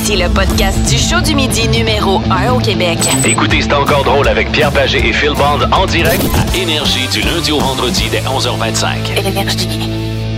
[0.00, 2.98] Voici le podcast du show du midi numéro 1 au Québec.
[3.26, 7.20] Écoutez, c'est encore drôle avec Pierre Pagé et Phil Bond en direct à Énergie du
[7.22, 9.18] lundi au vendredi dès 11h25.
[9.18, 9.90] Énergie.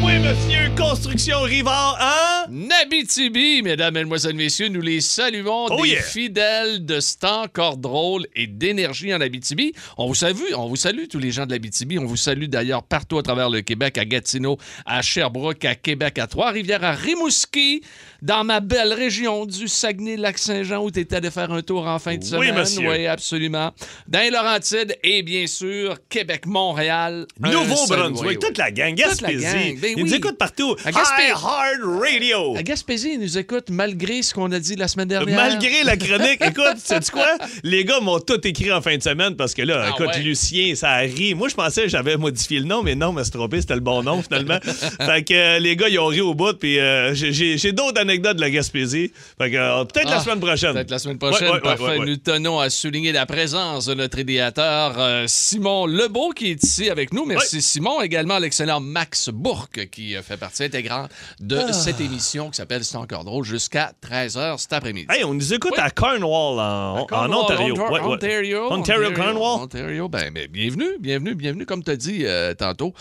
[0.02, 2.46] Oui, monsieur, construction Rivard, hein?
[2.50, 6.02] Nabitibi, mesdames, mesdemoiselles, messieurs, nous les saluons Oh des yeah.
[6.02, 9.72] fidèles de C'est encore drôle et d'énergie en Abitibi.
[9.98, 11.98] On vous salue, on vous salue tous les gens de l'Abitibi.
[11.98, 16.18] On vous salue d'ailleurs partout à travers le Québec, à Gatineau, à Sherbrooke, à Québec,
[16.18, 17.82] à Trois-Rivières, à Rimouski,
[18.22, 22.16] dans ma belle région du Saguenay-Lac-Saint-Jean où tu étais allé faire un tour en fin
[22.16, 22.54] de Oui, semaine.
[22.54, 22.88] monsieur.
[22.90, 23.72] Oui, absolument.
[24.08, 27.26] Dans les Laurentides et bien sûr Québec-Montréal.
[27.42, 29.44] Un Nouveau-Brunswick, oui, toute la gang, Toute la Gaspésie.
[29.72, 30.16] gang, ben Ils nous oui.
[30.16, 30.59] écoutent partout.
[30.84, 32.56] À Gaspé- High Hard Radio.
[32.56, 35.34] À Gaspésie, ils nous écoutent malgré ce qu'on a dit la semaine dernière.
[35.36, 37.26] Malgré la chronique, écoute, sais-tu quoi?
[37.62, 40.22] Les gars m'ont tout écrit en fin de semaine parce que là, Ah écoute, ouais.
[40.22, 41.34] Lucien, ça a ri.
[41.34, 43.80] Moi, je pensais que j'avais modifié le nom, mais non, mais c'est trompé, c'était le
[43.80, 44.58] bon nom finalement.
[44.62, 48.36] fait que euh, les gars, ils ont ri au bout, puis euh, j'ai- d'autres anecdotes
[48.36, 49.12] de la Gaspésie.
[49.38, 50.72] Fait que euh, peut-être la Ah, semaine prochaine.
[50.74, 51.50] Peut-être la semaine prochaine.
[51.50, 51.82] Ouais, Parfait.
[51.82, 52.06] ouais, ouais.
[52.06, 56.90] Nous tenons à souligner la présence de notre idéateur euh, Simon Lebeau qui est ici
[56.90, 57.24] avec nous.
[57.24, 58.00] Merci Simon.
[58.02, 61.72] Également l'excellent Max Bourque qui fait partie intégrante de Ah.
[61.72, 65.06] cette émission qui s'appelle C'est encore drôle jusqu'à 13h cet après-midi.
[65.10, 65.82] Hey, on nous écoute Oui.
[65.82, 67.74] à Cornwall, en, Cornwall, Ontario.
[67.74, 68.06] Ontar- Ouais, ouais.
[68.06, 68.72] Ontario.
[68.72, 69.60] Ontario, Cornwall.
[69.62, 70.08] Ontario.
[70.08, 72.92] Ben, ben, bienvenue, bienvenue, bienvenue, comme tu as dit euh, tantôt.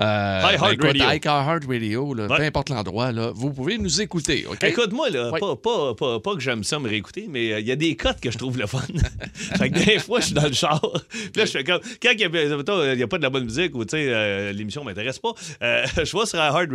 [0.00, 1.04] Euh, High Heart ben, écoute, Radio.
[1.10, 2.36] High Heart Radio, là, Ouais.
[2.36, 4.46] peu importe l'endroit, là, vous pouvez nous écouter.
[4.50, 4.62] OK?
[4.64, 7.72] Écoute-moi, là, pas, pas, pas, pas que j'aime ça me réécouter, mais euh, il y
[7.72, 8.80] a des cotes que je trouve le fun.
[9.34, 10.80] fait que des fois, je suis dans le char.
[11.10, 11.80] Puis là, je fais comme.
[12.02, 15.18] Quand il n'y a, pas de la bonne musique ou, tu sais, euh, l'émission m'intéresse
[15.18, 16.70] pas, je vais sur la Hard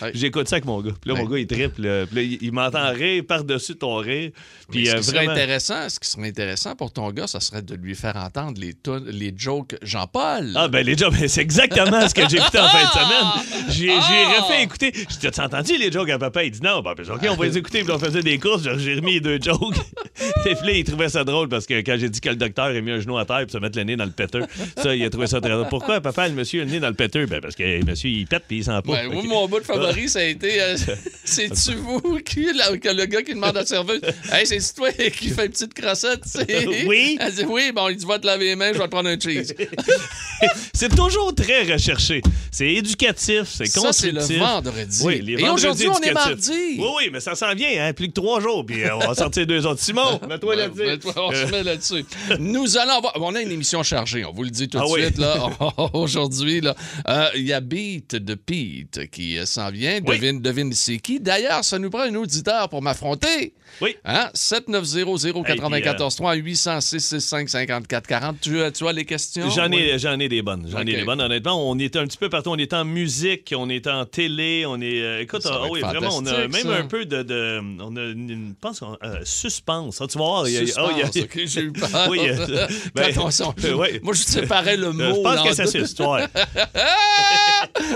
[0.00, 0.14] Radio.
[0.18, 0.92] J'écoute ça avec mon gars.
[1.00, 1.82] Puis là, mon gars, il triple.
[1.82, 2.06] là.
[2.06, 4.30] Puis là, il, il m'entend rire par-dessus ton rire.
[4.70, 7.62] Puis ce euh, qui serait intéressant, ce qui serait intéressant pour ton gars, ça serait
[7.62, 8.74] de lui faire entendre les,
[9.10, 10.52] les jokes Jean-Paul.
[10.56, 13.42] Ah, ben les jokes, c'est exactement ce que j'ai écouté en fin de Ah!
[13.44, 13.66] semaine.
[13.70, 14.40] J'ai Ah!
[14.42, 14.92] refait écouter.
[14.94, 16.44] J'ai dit, T'as entendu les jokes à papa?
[16.44, 16.80] Il dit non.
[16.82, 17.82] Ben, ben, OK, on va les écouter.
[17.84, 18.62] Puis on faisait des courses.
[18.64, 19.76] J'ai- J'ai remis les deux jokes.
[20.46, 22.66] Et puis là, il trouvait ça drôle parce que quand j'ai dit que le docteur
[22.66, 24.44] a mis un genou à terre pour se mettre le nez dans le péteux,
[24.76, 25.68] ça, il a trouvé ça très drôle.
[25.68, 27.26] Pourquoi, papa, le monsieur a le nez dans le péteux?
[27.26, 28.92] Ben, parce que le monsieur, il pète puis il sent pas.
[28.92, 29.28] Ben, moi, Ok.
[29.28, 30.76] mon de favori, ça a été euh,
[31.24, 34.00] C'est-tu vous qui, là, que le gars qui demande à la serveuse
[34.30, 36.22] Hey, c'est-tu toi qui fait une petite crossette?
[36.86, 37.16] Oui.
[37.20, 39.08] Elle dit Oui, bon, il dit Va te laver les mains, je vais te prendre
[39.08, 39.54] un cheese.
[40.74, 42.20] C'est toujours très recherché.
[42.50, 44.30] C'est éducatif, c'est Ça, c'est constructif.
[44.38, 45.00] le vendredi.
[45.04, 46.50] Oui, les Et aujourd'hui, on est mardi.
[46.50, 47.92] Oui, oui, mais ça s'en vient, hein?
[47.92, 49.80] Plus que trois jours, puis euh, on va sortir deux autres.
[49.80, 50.82] Simon, mets-toi là-dessus.
[50.82, 52.04] mets-toi, on Euh, se met là-dessus.
[52.40, 53.12] Nous allons avoir.
[53.20, 55.02] On a une émission chargée, on vous le dit tout de Ah oui.
[55.04, 55.18] suite.
[55.18, 55.48] là.
[55.92, 56.74] Aujourd'hui, là,
[57.08, 60.00] euh, il y a Beat de Pete qui euh, s'en vient.
[60.06, 60.18] Oui.
[60.18, 61.20] Devine, devine c'est qui.
[61.20, 63.52] D'ailleurs, ça nous prend un auditeur pour m'affronter.
[63.80, 63.96] Oui.
[64.04, 64.28] Hein?
[64.34, 69.48] 7900-943 806 65 54 40 Tu, as- tu as les questions?
[69.50, 69.78] J'en Oui.
[69.82, 70.68] ai, j'en ai des bonnes.
[70.70, 71.20] J'en ai des bonnes.
[71.20, 72.50] Honnêtement, on est un petit peu partout.
[72.50, 75.00] On est en musique, on est en télé, on est.
[75.02, 76.76] euh, écoute, ah être oui, vraiment, on a même ça.
[76.76, 77.22] un peu de.
[77.22, 79.98] de- on a une, une- je pense, qu'on- euh, suspense.
[80.00, 80.46] Ah, tu voir.
[80.48, 81.88] il y a- ah, il y a- j'ai eu peur.
[82.10, 84.00] Oui, euh, ben, on ouais.
[84.02, 85.02] Moi, je séparais le mot.
[85.02, 86.28] Euh, je pense que ça c'est histoire.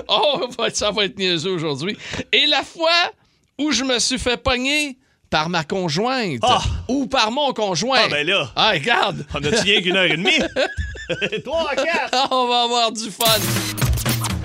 [0.09, 1.97] Oh, ça va être niaiseux aujourd'hui.
[2.33, 3.13] Et la fois
[3.59, 4.97] où je me suis fait pogner
[5.31, 6.63] par ma conjointe Ah!
[6.89, 7.99] ou par mon conjoint.
[8.05, 8.51] Ah, ben là.
[8.55, 10.39] Ah, regarde, On rien qu'une heure et demie?
[11.45, 12.29] Trois, quatre!
[12.31, 13.25] on va avoir du fun.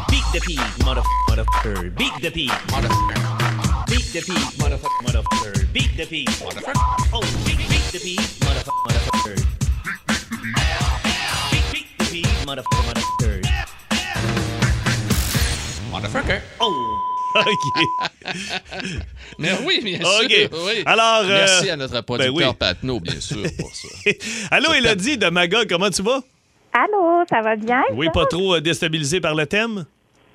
[0.09, 1.89] Beat the pig, motherfucker, motherfucker.
[1.95, 2.51] Beat the pig,
[3.87, 5.65] beat the pig, motherfucker, motherfucker.
[5.73, 6.73] Beat the pig, motherfucker.
[7.13, 9.35] Oh, beat, beat the pig, motherfucker, motherfucker.
[11.51, 13.50] Beat, beat the pig, motherfucker,
[15.91, 16.41] motherfucker.
[16.59, 16.97] Oh.
[17.35, 17.85] OK.
[19.39, 20.31] Mais oui, bien OK.
[20.31, 20.49] sûr.
[20.65, 20.83] oui.
[20.85, 22.53] Alors, euh, Merci à notre producteur ben oui.
[22.57, 23.87] Patnaud, bien sûr, pour ça.
[24.51, 26.21] Allô, Elodie de Maga, comment tu vas?
[26.73, 27.83] Allô, ça va bien?
[27.93, 29.85] Oui, pas trop euh, déstabilisé par le thème?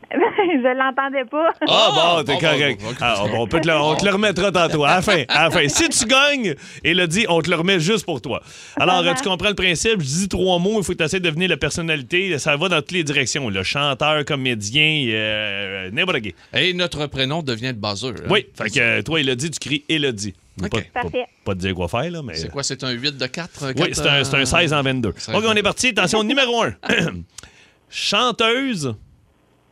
[0.12, 1.50] je l'entendais pas.
[1.68, 2.80] Ah, bon, t'es bon, correct.
[2.80, 4.84] bon, bon, Ah, on, peut te le, on te le remettra tantôt.
[4.84, 5.24] À la fin.
[5.28, 5.66] À la fin.
[5.68, 8.40] Si tu gagnes, Elodie, on te le remet juste pour toi.
[8.78, 10.00] Alors, euh, tu comprends le principe?
[10.00, 12.38] Je dis trois mots, il faut que tu essaies de devenir la personnalité.
[12.38, 13.48] Ça va dans toutes les directions.
[13.50, 16.34] Le chanteur, comédien, euh, n'importe qui.
[16.54, 18.08] Et notre prénom devient le buzzer.
[18.10, 18.28] hein?
[18.30, 20.34] Oui, fait que euh, toi, Elodie, tu cries Elodie.
[20.62, 20.70] OK.
[20.70, 21.26] Pas, pas, Parfait.
[21.44, 22.34] pas te dire quoi faire, là, mais.
[22.34, 23.72] C'est quoi, c'est un 8 de 4?
[23.76, 25.12] Oui, c'est un, c'est un 16 en 22.
[25.16, 25.88] 16 OK, on est parti.
[25.88, 26.74] Attention, numéro 1.
[27.90, 28.94] Chanteuse,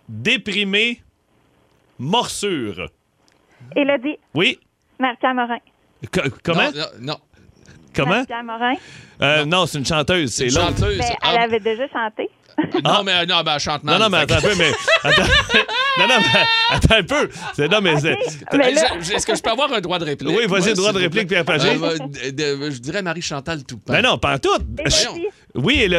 [0.09, 1.03] déprimée,
[1.99, 2.89] morsure.
[3.77, 4.59] Élodie, Oui.
[4.99, 5.59] Marc-Pierre Morin.
[6.13, 6.71] Co- comment?
[6.71, 7.17] Non, non, non.
[7.95, 8.11] Comment?
[8.11, 8.75] Marc-Pierre Morin.
[9.23, 10.33] Euh, non, c'est une chanteuse.
[10.33, 10.61] C'est l'autre.
[10.77, 10.99] Chanteuse.
[10.99, 12.29] Ben, Ah, elle avait déjà chanté.
[12.85, 13.99] Non, mais non, ben, elle chante mal.
[13.99, 14.71] Non, non, mais attends un peu, mais.
[15.03, 15.23] Attends,
[15.99, 16.41] non, non, mais
[16.71, 17.29] attends un peu.
[17.55, 17.99] C'est, non, mais.
[18.01, 18.15] c'est-
[18.51, 20.29] que- Mais là- J'ai- Est-ce que je peux avoir un droit de réplique?
[20.29, 21.71] Oui, vas-y, Moi, droit de réplique, Pierre Pagé.
[21.71, 23.95] Euh, je dirais Marie-Chantal Toupin.
[23.95, 24.49] Ben non, pas en tout.
[25.57, 25.95] Oui, elle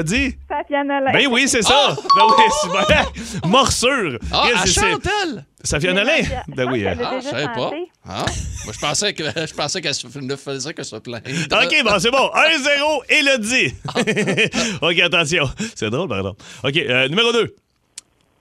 [0.70, 1.12] Nolin.
[1.12, 1.96] Ben oui, c'est ça.
[2.16, 3.06] Ben oui, c'est vrai.
[3.46, 4.20] Morsure.
[4.32, 5.94] Ah, elle chante, elle?
[5.94, 6.18] Nolin?
[6.22, 6.84] Je Ben oui.
[6.84, 7.10] qu'elle hein.
[7.12, 7.72] Ah, je savais pas.
[8.08, 8.26] Ah,
[8.66, 11.24] moi, je pensais que je pensais qu'elle se- ne faisait que se plaindre.
[11.28, 12.30] OK, bon, c'est bon.
[12.34, 13.74] 1-0, Elodie.
[14.82, 15.50] OK, attention.
[15.76, 16.44] C'est drôle, par exemple.
[16.64, 17.56] OK, euh, numéro 2.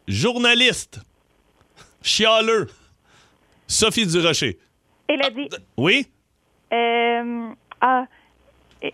[0.08, 1.00] Journaliste.
[2.02, 2.68] Chialeux.
[3.66, 4.58] Sophie Durocher.
[5.08, 5.48] Élodie.
[5.76, 6.06] Oui?
[6.72, 7.48] Euh,
[7.80, 8.04] ah.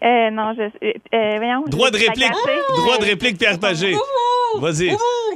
[0.03, 0.63] Euh, non, je.
[0.63, 2.21] Euh, voyons, Droit de réplique.
[2.29, 2.61] t'agacer.
[2.77, 3.95] Droit de réplique, Pierre Pagé.
[4.57, 4.91] Vas-y.
[4.93, 5.35] Oh,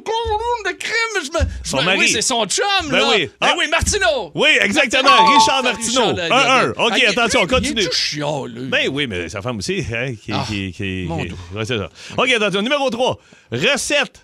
[0.67, 0.93] de crime!
[1.25, 1.99] Je me, je Son me- mari.
[2.01, 3.09] Oui, c'est son chum, Ben là.
[3.15, 3.31] oui.
[3.41, 3.55] Ben Ah.
[3.59, 4.31] oui, Martineau.
[4.35, 5.05] Oui, exactement.
[5.05, 5.39] Martineau.
[5.39, 6.07] Richard Ah, Martineau.
[6.11, 6.67] Richard, 1-1.
[6.67, 7.11] là, OK, là, là.
[7.11, 7.81] attention, Ah, il- continue.
[7.81, 8.67] Il est tout chialeux.
[8.69, 9.85] Ben oui, mais sa femme aussi.
[9.95, 11.37] hein, qui, Ah, qui, qui- mon qui- Dieu.
[11.55, 11.89] Ouais, c'est ça.
[12.17, 12.63] OK, attention.
[12.63, 13.19] Numéro 3.
[13.53, 14.24] Recette.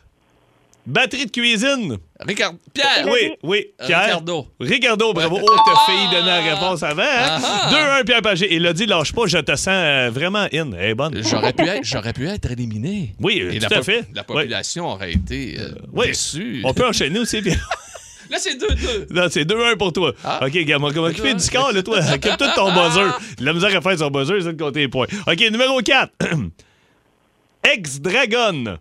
[0.86, 1.98] Batterie de cuisine.
[2.20, 2.54] Ricard...
[2.72, 3.06] Pierre.
[3.06, 3.66] Oui, oui.
[3.86, 4.04] Pierre.
[4.04, 4.48] Ricardo.
[4.58, 5.38] Ricardo, bravo.
[5.42, 7.02] Oh, t'as failli donner la réponse avant.
[7.02, 7.38] hein?
[7.44, 8.00] Ah.
[8.00, 8.54] 2-1, Pierre Pagé.
[8.54, 10.72] Il a dit, lâche pas, je te sens euh, vraiment in.
[10.72, 11.22] Elle est bonne.
[11.22, 13.14] J'aurais pu, être, j'aurais pu être éliminé.
[13.20, 14.04] Oui, euh, Et tout la à fait.
[14.14, 14.26] La Oui.
[14.26, 16.06] population aurait été euh, Oui.
[16.08, 16.62] déçue.
[16.64, 17.68] On peut enchaîner aussi, Pierre.
[18.30, 19.12] Là, c'est 2-2.
[19.12, 20.12] Non, c'est 2-1 pour toi.
[20.24, 20.40] Ah.
[20.46, 21.34] OK, gars, on va m'occuper Deux-un.
[21.34, 21.98] du score, là, toi.
[22.14, 23.10] Occupe-toi de ton buzzer.
[23.40, 25.06] La misère à faire son buzzer, c'est de compter les points.
[25.26, 26.12] OK, numéro 4.
[27.64, 28.78] Ex-Dragon.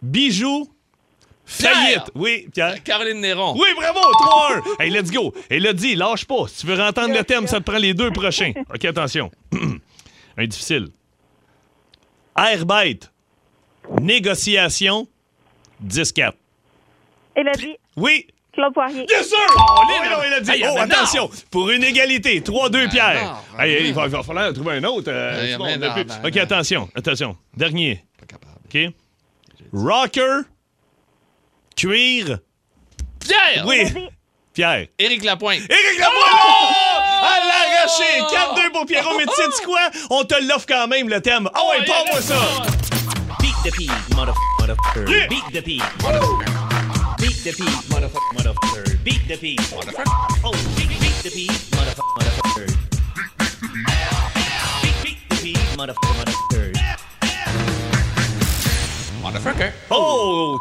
[0.00, 0.68] Bijou.
[1.44, 2.10] Faillite.
[2.14, 2.82] Oui, Pierre.
[2.82, 3.54] Caroline Néron.
[3.54, 4.62] Oui, bravo, 3-1.
[4.80, 5.34] Hey, let's go.
[5.50, 6.46] Et l'a dit, lâche pas.
[6.48, 8.52] Si tu veux entendre le thème, ça te prend les deux prochains.
[8.74, 9.30] OK, attention.
[10.38, 10.88] Un difficile.
[12.36, 13.10] Airbite.
[14.00, 15.06] Négociation.
[15.84, 16.32] 10-4.
[17.36, 17.76] Élodie.
[17.96, 18.26] Oui.
[18.52, 19.06] Claude Poirier.
[19.08, 19.38] Yes, sir!
[19.56, 20.50] Oh, oui, non, il a dit.
[20.50, 21.30] Hey, oh, attention!
[21.50, 23.40] Pour une égalité, 3-2 Pierre.
[23.54, 25.10] non, Hey, hey, il, va, il va falloir en trouver un autre.
[25.10, 27.34] euh, bon, a ben OK, attention, attention.
[27.56, 28.04] Dernier.
[28.20, 28.60] Pas capable.
[28.66, 28.92] OK?
[29.72, 30.42] Rocker.
[31.82, 32.38] Cuir.
[33.18, 33.66] Pierre!
[33.66, 33.92] Oui.
[34.54, 34.86] Pierre.
[35.00, 35.62] Éric Lapointe.
[35.68, 36.30] Éric Lapointe!
[37.24, 38.22] À l'arraché!
[38.68, 39.90] 4-2 pour Pierrot, mais tu sais quoi?
[40.10, 41.50] On te l'offre quand même, le thème.
[41.52, 42.38] Ah ouais, pas moi ça!
[43.40, 45.10] Beat the pig, motherfucker, motherfucker.
[45.10, 45.26] Yeah.
[45.26, 46.46] Beat the pig, motherfucker.
[47.18, 49.02] Beat the pig, motherfucker, motherfucker.
[49.02, 50.04] Beat the pig, motherfucker.
[50.44, 52.66] Oh, beat, beat the pig, motherfucker, motherfucker.
[54.84, 56.31] Beat, beat the pig, motherfucker, motherfucker.
[59.90, 60.58] Oh!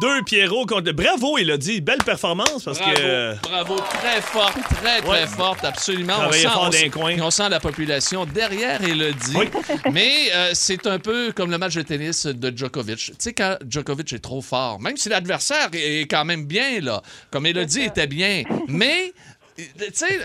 [0.00, 0.92] 4-2 Pierrot contre.
[0.92, 1.80] Bravo, il a dit.
[1.80, 3.34] Belle performance parce Bravo, que.
[3.42, 5.26] bravo, très forte, très, très Ouais.
[5.26, 6.14] forte, absolument.
[6.14, 6.28] Fort
[6.68, 6.90] on, sent,
[7.20, 9.34] on sent la population derrière Elodie.
[9.36, 9.48] Oui.
[9.92, 12.98] Mais euh, c'est un peu comme le match de tennis de Djokovic.
[12.98, 17.02] Tu sais, quand Djokovic est trop fort, même si l'adversaire est quand même bien, là,
[17.30, 19.12] comme Elodie était bien, mais,
[19.56, 19.64] tu
[19.94, 20.20] sais...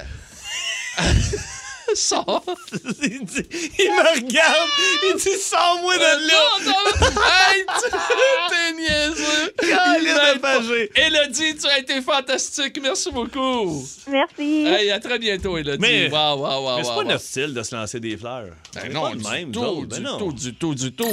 [1.95, 2.43] Sors.
[3.01, 3.47] il, dit-
[3.79, 4.69] il me regarde,
[5.09, 6.43] il dit Sors-moi de là!
[6.65, 7.97] Non, non, hey, tu-
[8.49, 9.53] t'es niaiseux.
[9.63, 10.39] Il.
[10.41, 10.91] Pagé.
[10.95, 12.79] Élodie, tu as été fantastique.
[12.81, 13.85] Merci beaucoup.
[14.07, 14.65] Merci.
[14.67, 15.77] Hey, à très bientôt, Elodie.
[15.79, 17.07] Mais- Wow, wow, wow, Mais c'est wow, pas wow.
[17.09, 18.49] notre style de se lancer des fleurs.
[18.73, 20.17] Ben On est non, du même, tout, du Ben non.
[20.17, 21.05] tout, du tout, du tout.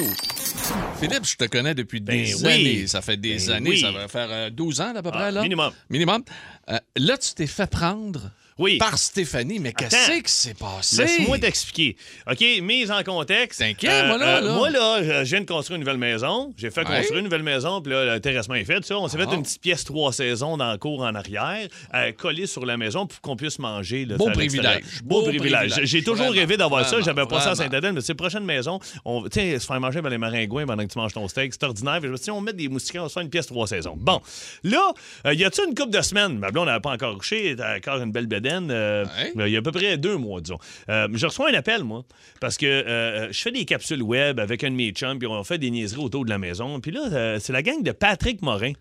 [1.00, 2.52] Philippe, je te connais depuis Ben des oui.
[2.52, 2.86] années.
[2.86, 3.70] Ça fait des Ben années.
[3.70, 3.80] oui.
[3.80, 5.42] Ça va faire euh, 12 ans, à peu près, Ah, là.
[5.42, 5.72] minimum.
[5.90, 6.22] Minimum.
[6.70, 8.20] Euh, là, tu t'es fait prendre
[8.58, 8.78] Oui.
[8.78, 9.58] par Stéphanie.
[9.58, 11.02] Mais qu'est-ce qui s'est passé?
[11.02, 11.96] Laisse-moi t'expliquer.
[12.30, 13.60] OK, mise en contexte.
[13.60, 14.54] Euh, T'inquiète, moi, là, là.
[14.54, 16.52] Moi, là, je viens de construire une nouvelle maison.
[16.56, 16.96] J'ai fait Ouais.
[16.98, 18.84] construire une nouvelle maison, puis là, le terrassement est fait.
[18.84, 18.98] Ça.
[18.98, 19.26] On s'est Ah.
[19.28, 22.76] fait une petite pièce trois saisons dans la cour en arrière, euh, collée sur la
[22.76, 24.04] maison pour qu'on puisse manger.
[24.04, 24.84] là, Beau privilège.
[25.02, 25.70] Beau, Beau privilège.
[25.70, 25.88] privilège.
[25.88, 27.00] J'ai toujours Vraiment, rêvé d'avoir ça.
[27.00, 27.54] J'avais pas ça à.
[27.56, 28.78] Saint-Adèle, mais c'est prochaine maison.
[29.04, 31.52] On, tu sais, se faire manger par les maringouins pendant que tu manges ton steak,
[31.52, 32.00] c'est ordinaire.
[32.02, 33.94] Je me suis dit, on met des moustiquaires, on se fait une pièce trois saisons.
[33.96, 34.20] Bon,
[34.62, 34.92] là,
[35.26, 36.38] euh, y a-tu une couple de semaines?
[36.38, 39.32] Ma blonde n'avait pas encore couché, elle encore une belle euh, Ouais.
[39.46, 40.58] il y a à peu près deux mois, disons.
[40.88, 42.04] Euh, je reçois un appel, moi,
[42.40, 45.42] parce que euh, je fais des capsules web avec un de mes chums, puis on
[45.44, 46.80] fait des niaiseries autour de la maison.
[46.80, 48.72] Puis là, c'est la gang de Patrick Morin.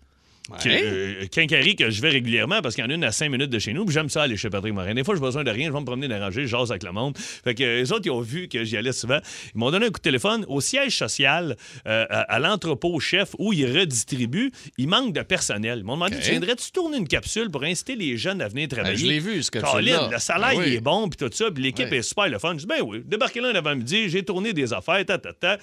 [0.60, 0.82] Qui, Ouais.
[0.84, 3.48] euh, Quincaillerie que je vais régulièrement parce qu'il y en a une à 5 minutes
[3.48, 3.86] de chez nous.
[3.86, 4.92] puis J'aime ça aller chez Patrick Morin.
[4.92, 5.68] Des fois, j'ai besoin de rien.
[5.68, 7.16] Je vais me promener dans la rangée, jase avec le monde.
[7.16, 9.20] Fait que euh, les autres, ils ont vu que j'y allais souvent.
[9.54, 13.30] Ils m'ont donné un coup de téléphone au siège social, euh, à, à l'entrepôt chef
[13.38, 14.52] où ils redistribuent.
[14.76, 15.78] Il manque de personnel.
[15.78, 16.22] Ils m'ont demandé OK.
[16.22, 19.20] Tu viendrais-tu tourner une capsule pour inciter les jeunes à venir travailler Ben, je l'ai
[19.20, 20.08] vu, ce Colin, capsule-là.
[20.12, 20.64] le salaire, Ben oui.
[20.66, 21.96] il est bon, puis tout ça, puis l'équipe Oui.
[21.96, 22.52] est super le fun.
[22.52, 25.56] Je dis, ben oui, débarquez là un avant-midi, j'ai tourné des affaires, ta, ta, ta.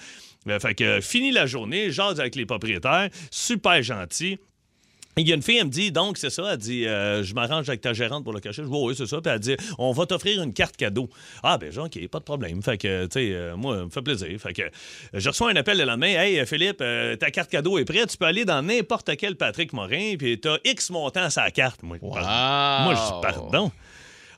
[0.48, 4.38] Euh, fait que, euh, fini la journée, jase avec les propriétaires, super gentil.
[5.18, 7.34] Il y a une fille, elle me dit, donc, c'est ça, elle dit, euh, je
[7.34, 8.62] m'arrange avec ta gérante pour le cacher.
[8.62, 9.20] Je dis, oui, c'est ça.
[9.20, 11.10] Puis elle dit, on va t'offrir une carte cadeau.
[11.42, 12.62] Ah, ben, genre, OK, pas de problème.
[12.62, 14.40] Fait que, tu sais, euh, moi, ça me fait plaisir.
[14.40, 14.62] Fait que,
[15.12, 16.06] je reçois un appel le lendemain.
[16.06, 18.08] Hey, euh, Philippe, euh, ta carte cadeau est prête.
[18.08, 21.82] Tu peux aller dans n'importe quel Patrick Morin, puis t'as X montant à sa carte.
[21.82, 22.14] Moi, Wow.
[22.14, 22.84] pardon.
[22.84, 23.72] Moi, je dis, pardon.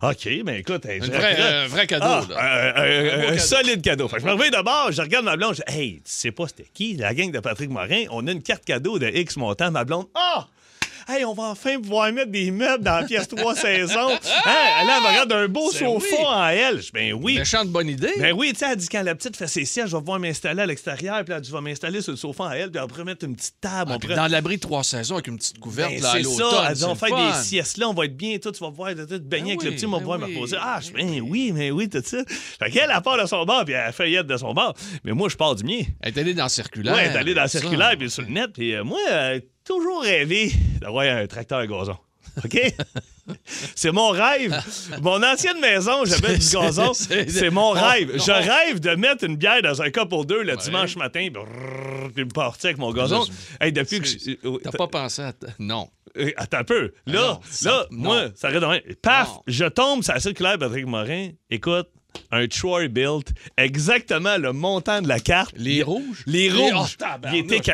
[0.03, 2.37] OK, ben écoute, hey, Un vrai, cadeau, Ah, là.
[2.37, 3.39] un- un- Un beau un cadeau.
[3.39, 4.09] solide cadeau.
[4.09, 6.33] Fait que je me réveille d'abord, je regarde ma blonde, je dis, hey, tu sais
[6.33, 8.03] pas c'était qui, la gang de Patrick Morin?
[8.11, 9.71] On a une carte cadeau de X montant.
[9.71, 10.49] Ma blonde, ah!
[11.09, 14.11] Hey, on va enfin pouvoir mettre des meubles dans la pièce 3 saisons.
[14.11, 14.87] Hein?
[14.87, 16.25] Là, elle regarde un beau Ben sofa oui.
[16.27, 16.83] en elle.
[16.83, 17.39] Je Ben oui.
[17.39, 18.13] Méchante bonne idée.
[18.19, 20.19] Ben oui, tu sais, elle dit quand la petite fait ses sièges, je vais pouvoir
[20.19, 22.87] m'installer à l'extérieur, puis là, tu vas m'installer sur le sofa en elle, puis on
[22.87, 23.93] pourrait mettre une petite table.
[23.95, 26.23] Ah, on dans l'abri de trois saisons avec une petite couverte Ben, là, à c'est
[26.23, 26.51] l'automne.
[26.51, 26.65] ça.
[26.69, 27.39] Elle dit, c'est on le va faire fun.
[27.39, 29.61] des siestes là, on va être bien, tout, tu vas pouvoir te te baigner avec
[29.61, 30.57] oui, le petit, on va ben pouvoir me reposer.
[30.61, 32.19] Ah, je ben ben oui, mais oui, tout ça.
[32.27, 34.75] Fait qu'elle, elle part de son bar, puis elle feuillette de son bar.
[35.05, 35.83] Mais moi, je pars du mien.
[36.01, 36.95] Elle est allée dans le circulaire.
[36.95, 39.41] Ouais, elle est allée dans le circulaire, puis sur le net, puis euh, moi, euh,
[39.65, 41.97] toujours rêvé d'avoir un tracteur à gazon.
[42.45, 42.59] OK?
[43.75, 44.55] C'est mon rêve.
[45.03, 46.93] Mon ancienne maison, j'avais du gazon.
[46.95, 48.13] c'est- mon rêve.
[48.17, 52.11] Je rêve de mettre une bière dans un cup ou deux le dimanche matin, brrr,
[52.15, 53.25] puis me partir avec mon gazon.
[53.61, 55.33] Hey, depuis que je- T'as pas pensé à...
[55.59, 55.89] Non.
[56.19, 56.93] euh, Attends un peu.
[57.07, 57.99] Là, non, ça- là, non.
[58.03, 58.95] moi, ça arrête de.
[58.95, 59.43] Paf, Non.
[59.47, 61.31] je tombe sur la circulaire Patrick Morin.
[61.51, 61.89] Écoute,
[62.31, 65.55] un Troy Built, exactement le montant de la carte.
[65.57, 66.25] Les rouges?
[66.27, 66.97] Les rouges.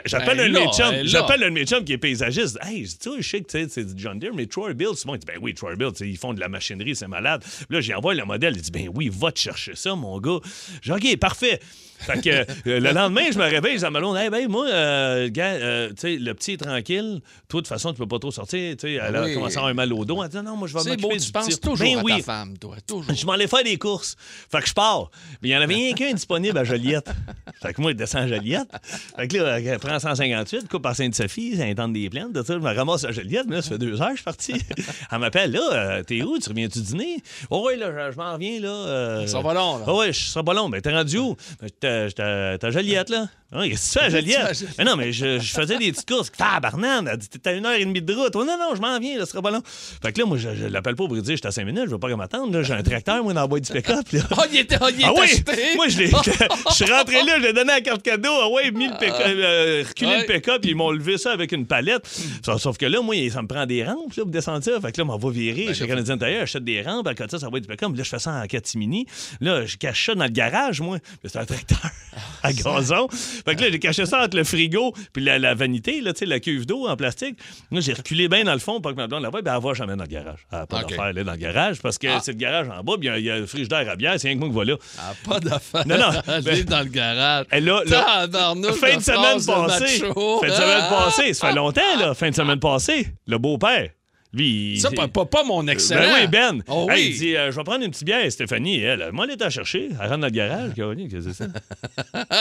[0.05, 1.07] J'appelle un de.
[1.07, 2.59] J'appelle un de qui est paysagiste.
[2.63, 4.97] Hey, tu sais, je sais que tu sais, c'est du John Deere, mais Troy Built,
[4.97, 7.45] Simon, il dit, ben oui, Troy Built, ils font de la machinerie, c'est malade.
[7.69, 8.55] Là, j'y envoie le modèle.
[8.57, 10.39] Il dit, ben oui, va te chercher ça, mon gars.
[10.83, 11.61] Dis, OK, parfait.
[12.01, 12.45] Fait que euh,
[12.81, 15.45] le lendemain, je me réveille, je dis à ma blonde, hey, ben moi, euh, gars,
[15.53, 17.21] euh, tu sais, le petit est tranquille.
[17.49, 18.77] Toi, de toute façon, tu peux pas trop sortir.
[18.77, 19.35] Tu sais, elle a oui.
[19.35, 20.23] commencé à avoir un mal au dos.
[20.23, 21.61] Elle dit, non, moi, je vais C'est beau, m'occuper tu du penses petit.
[21.61, 22.17] toujours Ben à oui.
[22.19, 22.77] ta femme, toi.
[22.87, 23.15] Toujours.
[23.15, 24.17] Je m'en allais faire des courses.
[24.51, 25.11] Fait que je pars.
[25.43, 27.11] Mais il y en avait rien qu'un disponible à Joliette.
[27.63, 28.69] Fait que moi, je descends à Joliette.
[29.17, 32.55] Fait que là, elle prend 158, coupe par Sainte-Sophie, ça intente des plaintes, ça.
[32.55, 34.55] Je me ramasse à Joliette, mais là, ça fait deux heures, je suis parti.
[35.13, 36.39] Elle m'appelle, là, euh, t'es où?
[36.39, 37.23] Tu reviens-tu dîner?
[37.51, 38.69] Oh, oui, là, je, je m'en reviens, là.
[38.69, 39.85] euh, Ça va long, là.
[39.87, 40.69] Ah ouais, je serai pas long.
[40.69, 41.37] Mais t'es rendu où?
[41.61, 43.29] Ben, J'étais j'étais- j'étais à Joliette, là?
[43.53, 44.65] Ah, Qu'est-ce que tu fais à Joliette?
[44.79, 46.31] Mais non, mais je, je faisais des petites courses.
[46.31, 47.09] Tabarnane!
[47.11, 48.31] Elle dit, t'es à une heure et demie de route.
[48.37, 49.61] Oh, non, non, je m'en viens, là, ce sera pas long.
[49.67, 51.83] Fait que là, moi, je, je l'appelle pas pour lui dire, j'étais à 5 minutes,
[51.87, 52.57] je veux pas qu'elle m'attende.
[52.63, 54.07] J'ai un tracteur, moi, dans le bois du pick-up.
[54.39, 55.23] Oh, il était, oh, il Ah oui!
[55.25, 55.75] acheté.
[55.75, 56.07] Moi, je l'ai-
[56.71, 58.31] je suis rentré là, je lui ai donné la carte cadeau.
[58.41, 60.21] Ah ouais, mis le pick euh, reculé Ouais.
[60.29, 62.07] le pick-up, ils m'ont levé ça avec une palette.
[62.47, 64.81] Sauf, sauf que là, moi, ça me prend des rampes là, pour descendre ça.
[64.81, 67.31] Fait que là, on va virer chez là, Canadien Intérieur, j'achète des rampes, à côté
[67.33, 67.91] ça, ça va du pick-up.
[67.97, 69.07] Là, je fais ça en catimini.
[69.41, 70.99] Là, je cache ça dans le garage, moi.
[71.25, 71.80] C'est un tracteur
[72.43, 73.09] à gazon.
[73.09, 76.41] Fait que là, j'ai caché ça entre le frigo puis la, la vanité, là, la
[76.41, 77.39] cuve d'eau en plastique.
[77.71, 79.63] Là, j'ai reculé bien dans le fond pour que ma blonde la voie, ben, elle
[79.63, 80.47] va jamais dans le garage.
[80.53, 80.91] Elle a pas OK.
[80.91, 82.21] d'affaire là, dans le garage parce que Ah.
[82.23, 83.97] c'est le garage en bas, puis il y a- il y, a le frigidaire à
[83.97, 84.77] bière, c'est rien que moi qui va là.
[84.99, 85.87] Ah, pas d'affaire.
[85.87, 87.47] Non, non, Je ben- l'ai dans le garage.
[87.53, 90.01] Et là, là, Tabarnouche fin de semaine passée.
[90.07, 90.41] macho.
[90.41, 91.05] Fin de semaine Ah!
[91.05, 92.15] passée, ça fait longtemps, là.
[92.15, 93.91] Fin de semaine passée, le beau-père,
[94.33, 94.79] lui.
[94.81, 96.01] Ça, pas, pas, pas mon excellent.
[96.03, 96.63] Ben oui, Ben.
[96.69, 97.11] Oh Hey, oui.
[97.13, 98.81] il dit euh, Je vais prendre une petite bière, Stéphanie.
[98.81, 99.89] Elle, moi, elle est à chercher.
[100.01, 100.71] Elle rentre dans le garage.
[100.77, 101.47] Qu'est-ce que c'est ça?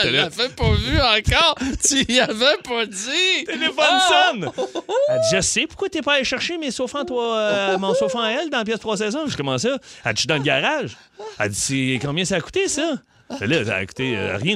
[0.04, 1.56] Elle l'avait pas vu encore.
[1.84, 3.46] tu y avais pas dit.
[3.46, 4.32] Téléphone Ah!
[4.32, 4.52] sonne.
[5.10, 8.32] Elle dit Je sais pourquoi t'es pas allé chercher mes sofas, toi, euh, mon à
[8.32, 9.22] elle dans la pièce 3 saisons.
[9.26, 9.78] Je dis Comment ça?
[10.06, 10.96] Elle dit Je suis dans le garage.
[11.40, 12.94] Elle dit combien ça a coûté, ça?
[13.42, 14.56] Là, ça a coûté, euh, rien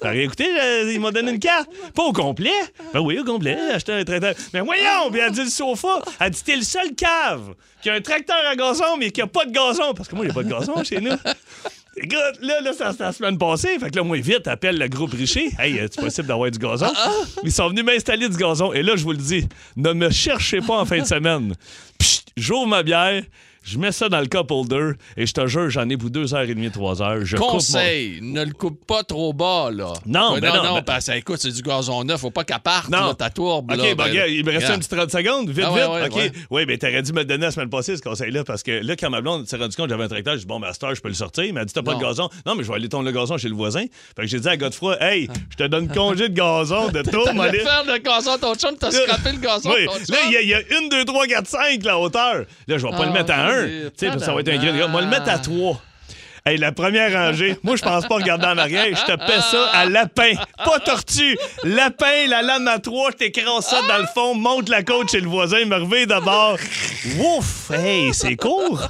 [0.00, 1.68] a rien coûté, euh, il m'a donné une carte.
[1.92, 2.52] Pas au complet.
[2.94, 3.58] Ben oui, au complet.
[3.68, 4.34] J'ai acheté un tracteur.
[4.54, 6.02] Mais voyons, puis elle dit le sofa.
[6.20, 9.26] Elle dit T'es le seul cave qui a un tracteur à gazon, mais qui a
[9.26, 9.92] pas de gazon.
[9.94, 11.10] Parce que moi, il n'y a pas de gazon chez nous.
[11.98, 13.78] Écoute, là, là, c'est la semaine passée.
[13.78, 15.50] Fait que là, moi, vite, appelle le groupe Richer.
[15.58, 16.92] Hey, est possible d'avoir du gazon?
[17.42, 18.72] Ils sont venus m'installer du gazon.
[18.72, 21.54] Et là, je vous le dis, ne me cherchez pas en fin de semaine.
[22.36, 23.22] J'ouvre ma bière,
[23.66, 26.34] je mets ça dans le cup holder et je te jure, j'en ai pour deux
[26.34, 27.24] heures et demie, trois heures.
[27.24, 29.92] Je coupe mon- Conseil, ne le coupe pas trop bas, là.
[30.06, 32.20] Non, Ouais, ben non, non, ben- parce que, écoute, c'est du gazon neuf.
[32.20, 33.08] Faut pas qu'elle parte, Non.
[33.08, 33.94] là, ta tourbe, OK, là.
[33.94, 34.74] ben, Ben, il me reste regarde.
[34.74, 35.50] un petit 30 secondes.
[35.50, 35.88] Vite, Ah vite.
[35.88, 36.14] ouais, OK.
[36.16, 36.32] ouais.
[36.50, 38.94] Oui, mais t'aurais dû me le donner la semaine passée, ce conseil-là, parce que là,
[38.96, 41.00] quand ma blonde s'est rendu compte que j'avais un tracteur, j'ai dit, bon, master, je
[41.00, 41.44] peux le sortir.
[41.52, 42.28] Mais elle dit, t'as pas de gazon.
[42.44, 43.84] Non, mais je vais aller tondre le gazon chez le voisin.
[44.14, 47.40] Fait que j'ai dit à Godefroy, hey, je te donne congé de gazon de T'allais
[47.48, 50.36] aller- faire le gazon à ton chum, t'as scrappé le gazon Oui, là, il y,
[50.36, 52.44] a- il y a une, deux, trois, quatre, cinq, la hauteur.
[52.68, 53.55] Là, je vais pas Ah, le mettre à un.
[53.62, 54.74] Que ça va être un tabarnak.
[54.76, 54.90] grid.
[54.90, 55.80] Moi, le mettre à trois.
[56.48, 58.86] Hey, la première rangée, moi, je pense pas regarder en arrière.
[58.86, 60.34] Je te paie ça à lapin.
[60.64, 61.36] Pas tortue.
[61.64, 65.20] Lapin, la lame à trois, je t'écrase ça dans le fond, monte la côte chez
[65.20, 66.56] le voisin, me réveille d'abord.
[67.18, 67.72] Ouf!
[67.72, 68.80] Hey, c'est court!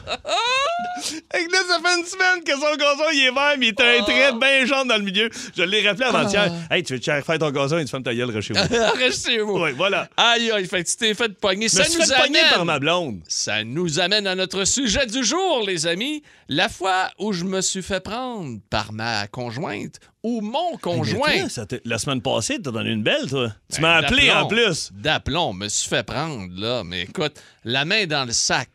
[1.03, 3.81] Que là, ça fait une semaine que son gazon, il est vert, mais il est
[3.81, 5.31] un trait bien jaune dans le milieu.
[5.57, 6.53] Je l'ai rappelé avant-hier.
[6.71, 7.79] Hey, tu veux te faire ton gazon?
[7.79, 8.61] Et tu fermes ta gueule, chez vous.
[8.99, 9.59] Reste chez vous.
[9.63, 10.09] Oui, voilà.
[10.17, 11.69] Aïe, aïe, fait que tu t'es fait pogner.
[11.69, 12.51] Ça nous fait amène.
[12.53, 13.21] par ma blonde.
[13.29, 16.23] Ça nous amène à notre sujet du jour, les amis.
[16.49, 21.41] La fois où je me suis fait prendre par ma conjointe ou mon conjoint.
[21.41, 23.49] Toi, ça la semaine passée, t'as donné une belle, toi.
[23.73, 24.91] Tu Ben, m'as appelé en plus.
[24.93, 26.83] D'aplomb, me suis fait prendre, là.
[26.85, 27.35] Mais écoute,
[27.65, 28.69] la main dans le sac.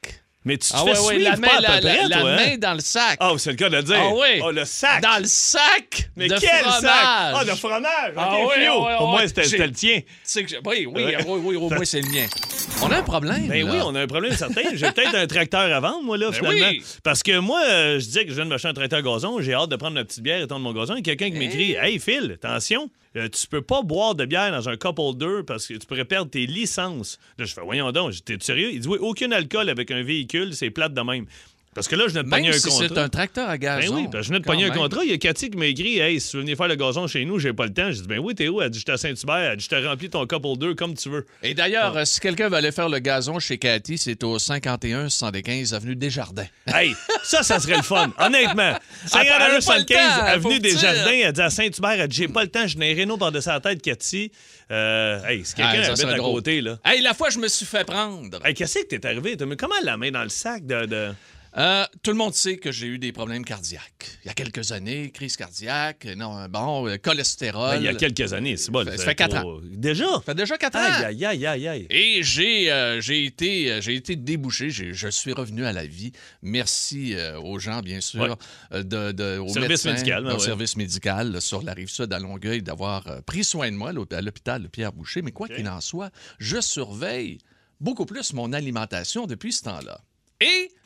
[0.43, 2.07] Mais tu te Ah fais ouais, ouais, suivre la main, pas à la, peu près,
[2.07, 2.35] la- toi, la hein?
[2.49, 3.17] main dans le sac.
[3.19, 3.97] Ah, c'est le cas de le dire.
[3.99, 4.41] Ah oui.
[4.43, 4.99] Oh, le sac.
[5.03, 6.81] Dans le sac Mais de quel fromage.
[6.81, 6.91] sac?
[7.05, 8.13] Ah, de fromage.
[8.17, 9.27] Ah OK, oui, ah oui, ah Pour moi, oui.
[9.35, 10.01] c'était le tien.
[10.27, 12.25] Tu que oui, oui, oui, oui, au moins c'est le mien.
[12.83, 13.47] On a un problème.
[13.47, 13.71] Ben là.
[13.71, 14.61] oui, on a un problème certain.
[14.73, 16.69] J'ai peut-être un tracteur à vendre, moi, là, Ben finalement.
[16.71, 16.83] oui.
[17.03, 19.39] Parce que moi, euh, je disais que je viens de m'acheter un tracteur gazon.
[19.41, 20.95] J'ai hâte de prendre ma petite bière et tendre mon gazon.
[20.95, 24.67] Et quelqu'un qui m'écrit Hey, Phil, attention, euh, tu peux pas boire de bière dans
[24.67, 27.19] un cup holder parce que tu pourrais perdre tes licences.
[27.37, 28.71] Là, je fais Voyons donc, t'es sérieux?
[28.73, 31.25] Il dit Oui, aucun alcool avec un véhicule, c'est plate de même.
[31.73, 32.85] Parce que là, je venais de pogner Même un si contrat.
[32.89, 33.95] c'est un tracteur à Ben gazon.
[33.95, 35.05] oui, parce que je venais de pogner un contrat.
[35.05, 37.07] Il y a Cathy qui m'a écrit Hey, si tu veux venir faire le gazon
[37.07, 37.89] chez nous, j'ai pas le temps.
[37.91, 38.61] J'ai dit Ben oui, t'es où?
[38.61, 39.35] Elle dit J'étais à Saint-Hubert.
[39.51, 41.25] Elle dit Je t'ai rempli ton cup holder comme tu veux.
[41.41, 45.07] Et d'ailleurs, euh, si quelqu'un veut aller faire le gazon chez Cathy, c'est au 51
[45.07, 46.47] 75 avenue Desjardins.
[46.67, 48.11] Hey, ça, ça serait le fun.
[48.19, 48.73] Honnêtement.
[49.15, 51.41] Elle a pas le 51 temps, 75 faut Avenue que des tu- Jardins, elle dit
[51.41, 53.81] à Saint-Hubert, elle dit J'ai pas le temps, je n'ai un Renault par-dessus la tête,
[53.81, 54.29] Cathy.
[54.71, 56.77] Euh, hey, si quelqu'un Ah, habite à côté, là.
[56.83, 58.45] Hey, la fois, je me suis fait prendre.
[58.45, 59.37] Hey, qu'est-ce que t'es arrivé?
[59.37, 60.85] T'as mis comment la main dans le sac de.
[60.85, 61.11] de-
[61.57, 64.19] Euh, tout le monde sait que j'ai eu des problèmes cardiaques.
[64.23, 67.71] Il y a quelques années, crise cardiaque, non, bon, euh, cholestérol.
[67.71, 68.85] Ben, il y a quelques années, c'est bon.
[68.85, 70.07] Ça fait quatre pas- Déjà?
[70.07, 71.03] Ça fait déjà quatre ans.
[71.05, 71.87] Aïe, aïe, aïe, aïe.
[71.89, 74.69] Et j'ai euh, j'ai été, euh, j'ai été débouché.
[74.69, 76.13] Je suis revenu à la vie.
[76.41, 78.29] Merci euh, aux gens, bien sûr, Ouais.
[78.73, 80.39] euh, de, de, aux Service médecins, médical, ben au ouais.
[80.39, 83.89] service médical là, sur la rive sud à Longueuil, d'avoir euh, pris soin de moi
[83.89, 85.21] à l'hôpital de Pierre Boucher.
[85.21, 87.39] Mais quoi qu'il en soit, je surveille
[87.81, 89.99] beaucoup plus mon alimentation depuis ce temps-là.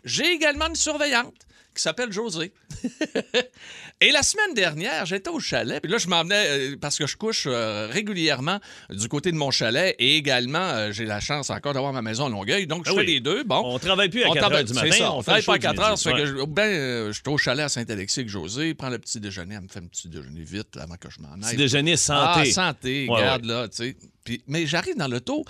[0.05, 1.33] J'ai également une surveillante
[1.75, 2.53] qui s'appelle José.
[4.01, 7.17] Et la semaine dernière, j'étais au chalet, puis là, je m'emmenais, euh, parce que je
[7.17, 8.59] couche euh, régulièrement
[8.89, 12.27] du côté de mon chalet, et également, euh, j'ai la chance encore d'avoir ma maison
[12.27, 13.05] à Longueuil, donc je Ah fais oui.
[13.05, 13.43] les deux.
[13.43, 14.91] Bon, On travaille plus à on 4 travaille- heures du matin.
[14.91, 15.99] ça, on fait travaille le pas à show 4 du heures.
[15.99, 16.39] fait que Ouais.
[16.41, 19.55] je, ben, euh, je suis au chalet à Saint-Alexis avec José, prends le petit déjeuner,
[19.55, 21.57] elle me fait un petit déjeuner vite avant que je m'en Petit aille.
[21.57, 22.39] déjeuner santé.
[22.41, 23.97] Ah, santé, Ouais, regarde là, tu sais.
[24.23, 25.43] Puis- mais j'arrive dans l'auto,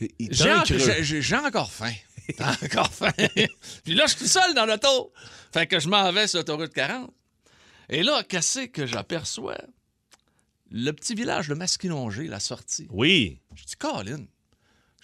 [0.00, 1.92] j'ai encore faim.
[2.28, 3.10] J'ai encore faim.
[3.84, 5.12] Puis là, je suis tout seul dans l'auto.
[5.52, 7.12] Fait que je m'en vais sur l'autoroute 40.
[7.88, 9.58] Et là, qu'est-ce que j'aperçois?
[10.70, 12.88] Le petit village de Masquinongé, la sortie.
[12.90, 13.38] Oui.
[13.54, 14.24] Je dis, Colin,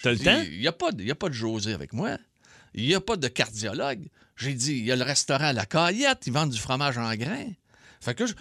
[0.02, 0.42] T'as le temps?
[0.50, 2.18] Il n'y a, pas de- y a pas de José avec moi.
[2.74, 4.08] Il n'y a pas de cardiologue.
[4.36, 7.14] J'ai dit, il y a le restaurant à la Caillette, ils vendent du fromage en
[7.14, 7.50] grains.
[8.00, 8.34] Fait que je-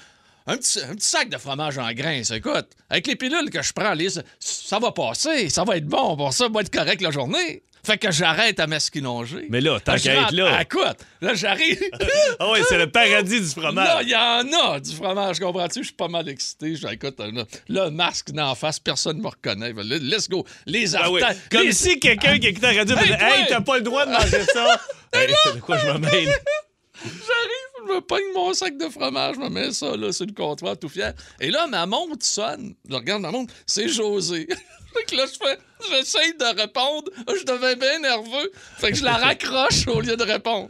[0.47, 2.69] un, petit, un petit sac de fromage en grains, ça écoute.
[2.89, 6.17] Avec les pilules que je prends, les- ça, ça va passer, ça va être bon,
[6.17, 7.61] pour ça va être correct la journée.
[7.83, 9.47] Fait que j'arrête à Masquinongé.
[9.49, 10.51] Mais là, tant qu'à être là.
[10.57, 11.81] Ah, écoute, là, j'arrive.
[12.39, 14.03] Ah oui, c'est le paradis du Là, fromage.
[14.03, 15.79] il y en a du fromage, comprends-tu?
[15.79, 16.75] Je suis pas mal excité.
[16.75, 19.73] Je dis, écoute, là, le masque d'en face, personne ne me reconnaît.
[19.73, 20.45] Là, Let's go.
[20.65, 21.21] Les Ah oui.
[21.21, 21.37] artères.
[21.51, 23.17] Comme les- si quelqu'un qui écoutait la radio Hey, disait!
[23.21, 24.79] Hey, t'as pas le droit de manger ça.
[25.13, 26.29] Hey, de quoi je me mêle?
[27.03, 30.33] J'arrive, je me pogne mon sac de fromage, je me mets ça là, sur le
[30.33, 31.13] comptoir, tout fier.
[31.39, 32.75] Et là, ma montre sonne.
[32.89, 34.47] Je regarde ma montre, c'est José.
[34.93, 37.11] Fait que là, je fais, j'essaye de répondre.
[37.27, 38.51] Je deviens bien nerveux.
[38.77, 40.69] Fait que je la raccroche au lieu de répondre.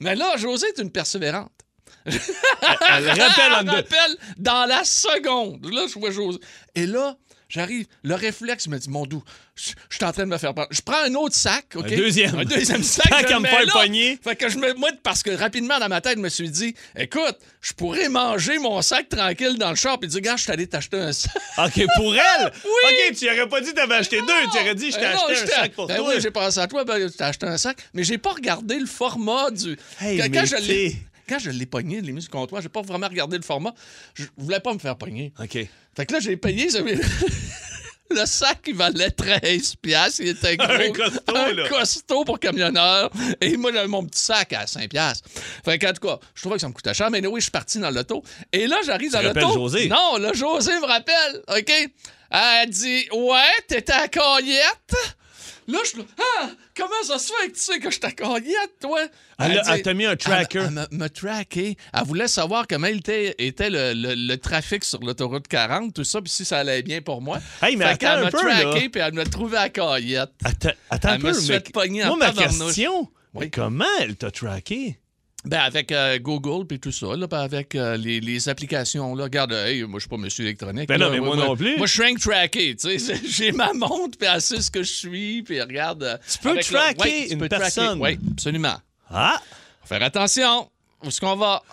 [0.00, 1.50] Mais là, José est une persévérante.
[2.04, 2.14] Elle
[3.20, 5.66] rappelle en Elle rappelle dans la seconde.
[5.72, 6.38] Là, je vois José.
[6.74, 7.16] Et là,
[7.48, 7.86] j'arrive.
[8.02, 9.22] Le réflexe me dit, mon doux,
[9.54, 10.68] je suis en train de me faire prendre.
[10.70, 11.90] Je prends un autre sac, OK?
[11.90, 12.38] Un deuxième.
[12.38, 13.08] Un deuxième sac.
[13.10, 14.18] Tant qu'à me faire pogner.
[14.22, 14.74] Fait que je me.
[14.74, 18.58] Moi, parce que rapidement, dans ma tête, je me suis dit, écoute, je pourrais manger
[18.58, 21.32] mon sac tranquille dans le shop et dire, gars, je suis allé t'acheter un sac.
[21.58, 22.52] OK, pour elle?
[22.64, 22.92] Oui.
[23.10, 24.50] OK, tu aurais pas dit que t'avais acheté deux.
[24.52, 26.08] Tu aurais dit Je t'ai non, acheté un sac pour ben toi.
[26.08, 28.78] oui, j'ai pensé à toi, ben, tu t'as acheté un sac, mais j'ai pas regardé
[28.78, 29.76] le format du.
[30.00, 30.96] Hey, quand, mais quand je l'ai.
[31.28, 33.42] Quand je l'ai pogné, je l'ai mis sur le comptoir, j'ai pas vraiment regardé le
[33.42, 33.74] format.
[34.14, 35.32] Je voulais pas me faire pogner.
[35.40, 35.58] OK.
[35.96, 36.68] Fait que là, j'ai payé.
[38.08, 40.20] Le sac, il valait 13 piastres.
[40.20, 40.68] Il était gros.
[40.70, 41.68] Un costaud, Un là.
[41.68, 43.10] costaud pour camionneur.
[43.40, 45.28] Et moi, j'avais mon petit sac à 5 piastres.
[45.64, 47.10] Fait qu'en tout cas, je trouvais que ça me coûtait cher.
[47.10, 48.22] Mais oui, je suis parti dans l'auto.
[48.52, 49.52] Et là, j'arrive dans l'auto.
[49.54, 49.88] José?
[49.88, 51.42] Non, là, José me rappelle.
[51.48, 51.90] OK?
[52.30, 54.94] Elle dit Ouais, t'étais à Caillette.
[55.68, 56.04] Là, je suis là,
[56.40, 59.00] Ah, comment ça se fait que tu sais que je Caillette, toi?
[59.38, 60.58] Elle a- dit- elle t'a mis un tracker.
[60.58, 61.76] Elle, elle m'a- m'a traqué.
[61.92, 66.20] Elle voulait savoir comment était, était le, le- le trafic sur l'autoroute 40, tout ça,
[66.20, 67.38] puis si ça allait bien pour moi.
[67.62, 70.30] Hey, mais Fait attends qu'elle un m'a traqué, puis elle m'a trouvé à Caillette.
[70.44, 71.28] Attends, attends un Elle peu.
[71.28, 71.60] me se mais-
[72.08, 73.00] Moi, ma question,
[73.34, 73.40] Oui.
[73.46, 74.98] mais comment elle t'a traqué?
[75.46, 79.24] Ben, avec euh, Google puis tout ça, là, puis avec euh, les, les applications, là.
[79.24, 80.88] Regarde, hey, moi, je suis pas monsieur électronique.
[80.88, 81.06] Ben là.
[81.06, 81.76] non, mais moi non plus.
[81.76, 83.14] Moi, je suis tracké, tu sais.
[83.24, 86.02] J'ai ma montre, puis elle sait ce que je suis, puis regarde.
[86.02, 88.00] euh, Tu peux tracker Ouais, tu une peux personne.
[88.00, 88.76] Oui, absolument.
[89.08, 89.40] Ah!
[89.82, 90.68] Faut Faire attention.
[91.04, 91.62] Où est-ce qu'on va?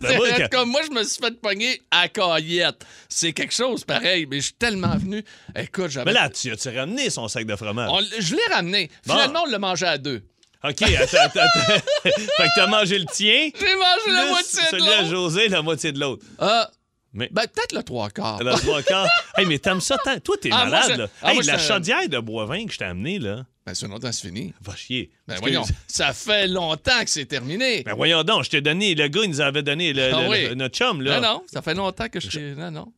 [0.00, 2.84] Ben oui, Comme moi, je me suis fait pogner à Caillette.
[3.08, 5.22] C'est quelque chose pareil, mais je suis tellement venu.
[5.54, 6.06] Écoute, j'avais.
[6.06, 7.90] Mais là, tu as-tu ramené son sac de fromage?
[7.90, 8.90] On je l'ai ramené.
[9.06, 9.14] Bon.
[9.14, 10.22] Finalement, on l'a mangé à deux.
[10.64, 11.80] OK, attends, attends, attends.
[12.04, 13.50] fait que t'as mangé le tien.
[13.58, 15.10] J'ai mangé la moitié de Celui à l'autre.
[15.10, 16.24] José, la moitié de l'autre.
[16.38, 16.70] Ah,
[17.12, 18.38] Mais ben, peut-être le trois quarts.
[18.42, 19.06] dans trois quarts.
[19.36, 20.18] Hey, mais t'aimes ça tant.
[20.20, 21.08] Toi, t'es Ah, malade, là.
[21.22, 23.44] ah, hey, moi, la chaudière de Boivin que je t'ai amené, là.
[23.66, 24.52] Ben, c'est longtemps, c'est fini.
[24.62, 25.10] Va chier.
[25.26, 27.82] Ben, Parce que- voyons, ça fait longtemps que c'est terminé.
[27.82, 30.28] Ben voyons donc, je t'ai donné, le gars, il nous avait donné le, Ah le-
[30.28, 30.48] oui.
[30.48, 31.20] le- notre chum, là.
[31.20, 32.40] Non, non, ça fait longtemps que je suis.
[32.54, 32.92] Non, non.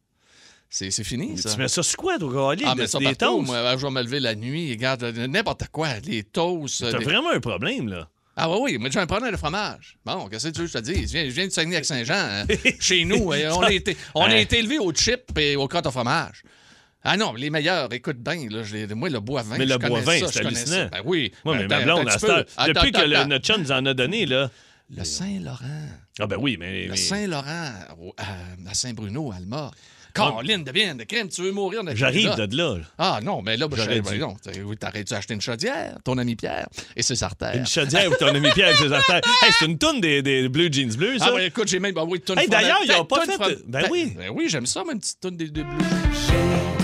[0.79, 1.51] C'est c'est fini, ça.
[1.55, 2.55] Tu mets ça sur quoi, toi?
[2.67, 3.47] Ah, mais ça des partout, toasts?
[3.47, 6.91] moi, je vais me lever la nuit, regarde, euh, n'importe quoi, les toasts.
[6.91, 8.11] T'as des- vraiment un problème, là.
[8.37, 9.97] Ah oui, oui, moi j'ai un problème de fromage.
[10.05, 11.09] Bon, qu'est-ce que tu veux que je te dise?
[11.11, 12.15] Je viens, je viens de Saguenay-Lac-Saint-Jean.
[12.15, 12.45] hein.
[12.81, 14.37] Chez nous, euh, on a été, on a Hein?
[14.37, 16.43] été élevé au chip et au crotte au fromage.
[17.03, 20.01] Ah non, les meilleurs, écoute bien, là, les- moi, le bois vin, Mais le bois
[20.01, 20.89] vin, c'est hallucinant.
[20.93, 21.33] Ben oui.
[21.47, 24.51] Moi, mais ma blonde, depuis que notre chum nous en a donné, là.
[24.95, 25.89] Le Saint-Laurent.
[26.21, 26.85] Ah, ben oui, mais.
[26.85, 29.71] Le mais- Saint-Laurent au- à, à Saint-Bruno, Alma.
[30.17, 32.77] Caroline, devienne de crème, tu veux mourir de J'arrive de là.
[32.99, 34.19] Ah non, mais là, ben, J'aurais dû.
[34.19, 34.35] non,
[34.81, 37.55] t'aurais-tu acheté une chaudière, ton ami Pierre, et ses artères?
[37.57, 39.21] Une chaudière où ton ami Pierre avec ses artères?
[39.43, 41.27] Hey, c'est une toune des, des Blue Jeans bleus, ça.
[41.29, 41.95] Ah, ben écoute, j'ai même.
[41.95, 44.15] Ben oui, tonne Hey, d'ailleurs, ils ont pas fait- ben oui.
[44.17, 45.77] Ben oui, j'aime ça, même petite tonne des deux bleus.
[45.79, 46.76] Des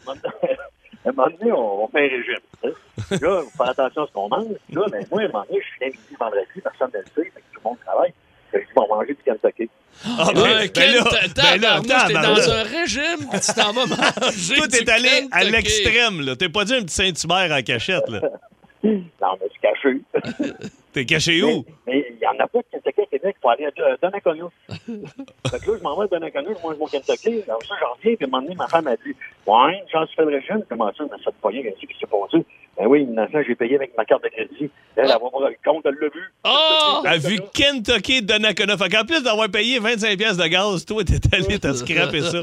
[1.07, 2.43] À un moment donné, on, on fait un régime.
[2.63, 2.69] tu
[3.09, 3.25] sais.
[3.25, 4.49] Là, il faut faire attention à ce qu'on mange.
[4.73, 7.31] Là, ben, moi, à un moment donné, je suis invité vendredi, personne ne le sait,
[7.31, 8.13] fait que tout le monde travaille.
[8.53, 9.69] Je vais manger du Kentucky.
[10.07, 14.57] Ah, Ouais, quel là, ta- ben là, t'es dans un régime, tu t'en vas manger.
[14.57, 16.37] Toi, t'es du allé à l'extrême, là.
[16.37, 18.21] T'es pas dit un petit Saint-Hubert en cachette, là.
[18.85, 20.01] Non, mais c'est caché.
[20.99, 21.65] T'es caché Mais où?
[21.87, 23.37] mais il n'y en a pas de Kentucky à Québec.
[23.39, 24.45] Il faut aller à euh, Donnacona.
[24.69, 27.43] fait que là, je m'en vais à Donnacona, je mange mon Kentucky.
[27.47, 29.15] Alors ça, j'en reviens, puis à un moment donné, ma femme a dit
[29.47, 30.65] Ouais, j'en suis fait le régime.
[30.69, 32.45] Comment ça, mais ça te pogné, qu'est-ce qui s'est passé?
[32.77, 34.71] Ben oui, innocent, j'ai payé avec ma carte de crédit.
[34.97, 36.33] Elle, elle va voir le compte, elle l'a vu.
[36.45, 37.03] Oh!
[37.05, 38.77] Elle a vu Kentucky de Donnacona.
[38.77, 42.41] Fait qu'en plus d'avoir payé 25$ piastres de gaz, toi, t'es allé t'as scrappé ça.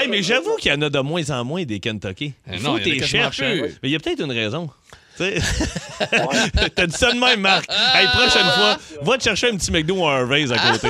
[0.00, 2.34] hey, mais j'avoue qu'il y en a de moins en moins des Kentucky.
[2.46, 3.40] Eh Il non, faut a t'es cherches.
[3.40, 4.68] Mais il y a peut-être une raison.
[6.74, 7.66] T'as dit ça de même, Marc.
[7.94, 10.88] Hey, prochaine fois, va te chercher un petit McDo ou un Harvey's à côté.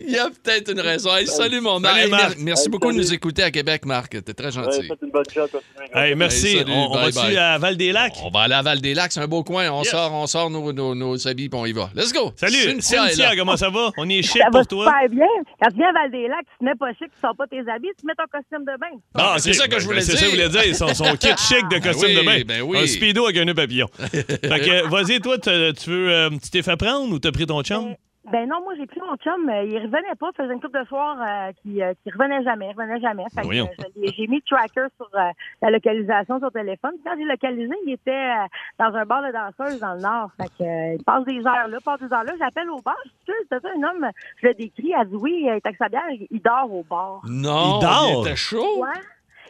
[0.00, 1.14] Il y a peut-être une raison.
[1.16, 1.96] Hey, salut, mon Marc.
[1.96, 4.22] Salut, merci Hey, beaucoup de nous écouter à Québec, Marc.
[4.24, 4.86] T'es très gentil.
[4.86, 5.90] faites une bonne job, continuez.
[6.08, 6.58] Hey, merci.
[6.58, 7.36] Salut, on on bye, va-tu bye.
[7.36, 8.14] à Val-des-Lacs?
[8.24, 9.68] On va aller à Val-des-Lacs, c'est un beau coin.
[9.70, 9.90] On Yes.
[9.90, 11.90] sort, on sort nos, nos, nos habits, puis on y va.
[11.94, 12.32] Let's go.
[12.36, 13.90] Salut, Cynthia Cynthia, comment ça va?
[13.96, 14.84] On est chic Ça va pour toi.
[14.86, 15.26] super bien.
[15.62, 17.88] Quand tu viens à Val-des-Lacs, tu te mets pas chic, tu sors pas tes habits,
[17.98, 18.98] tu mets ton costume de bain.
[19.14, 19.54] Ah, c'est ok.
[19.56, 20.48] ça que je Ben, voulais C'est ça que je dire.
[20.48, 20.76] voulais dire.
[20.76, 22.42] Son, son kit chic de costume oui, de bain.
[22.46, 22.78] ben oui.
[23.00, 23.86] Speedo avec un nœud papillon.
[23.98, 27.62] fait que, vas-y, toi, tu veux, euh, tu t'es fait prendre ou t'as pris ton
[27.62, 27.94] chum?
[28.30, 30.86] Ben non, moi j'ai pris mon chum, euh, il revenait pas, faisait une couple de
[30.86, 33.24] soirs euh, qui, euh, qui revenait jamais, il revenait jamais.
[33.34, 33.64] Fait que, Voyons.
[33.66, 35.30] euh, je l'ai- j'ai mis le tracker sur euh,
[35.62, 36.92] la localisation sur le téléphone.
[36.92, 38.46] Puis quand j'ai localisé, il était euh,
[38.78, 40.30] dans un bar de danseuses dans le nord.
[40.36, 42.32] Fait que euh, il passe des heures là, passe des heures là.
[42.38, 42.94] J'appelle au bar,
[43.26, 44.06] je suis c'est un homme,
[44.42, 46.84] je le décris, elle dit oui, il est avec sa bière, il il dort au
[46.88, 47.22] bar.
[47.26, 48.26] Non, Il dort?
[48.26, 48.80] était chaud.
[48.82, 49.00] Ouais.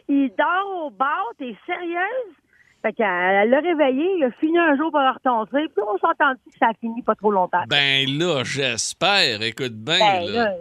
[0.07, 2.33] Il dort au bar, t'es sérieuse?
[2.81, 6.33] Fait qu'elle elle l'a réveillé, il a fini un jour par retomber, puis on s'entend
[6.33, 7.63] que ça a fini pas trop longtemps?
[7.67, 9.41] Ben là, j'espère.
[9.43, 10.43] Écoute bien, Ben, là.
[10.45, 10.51] là,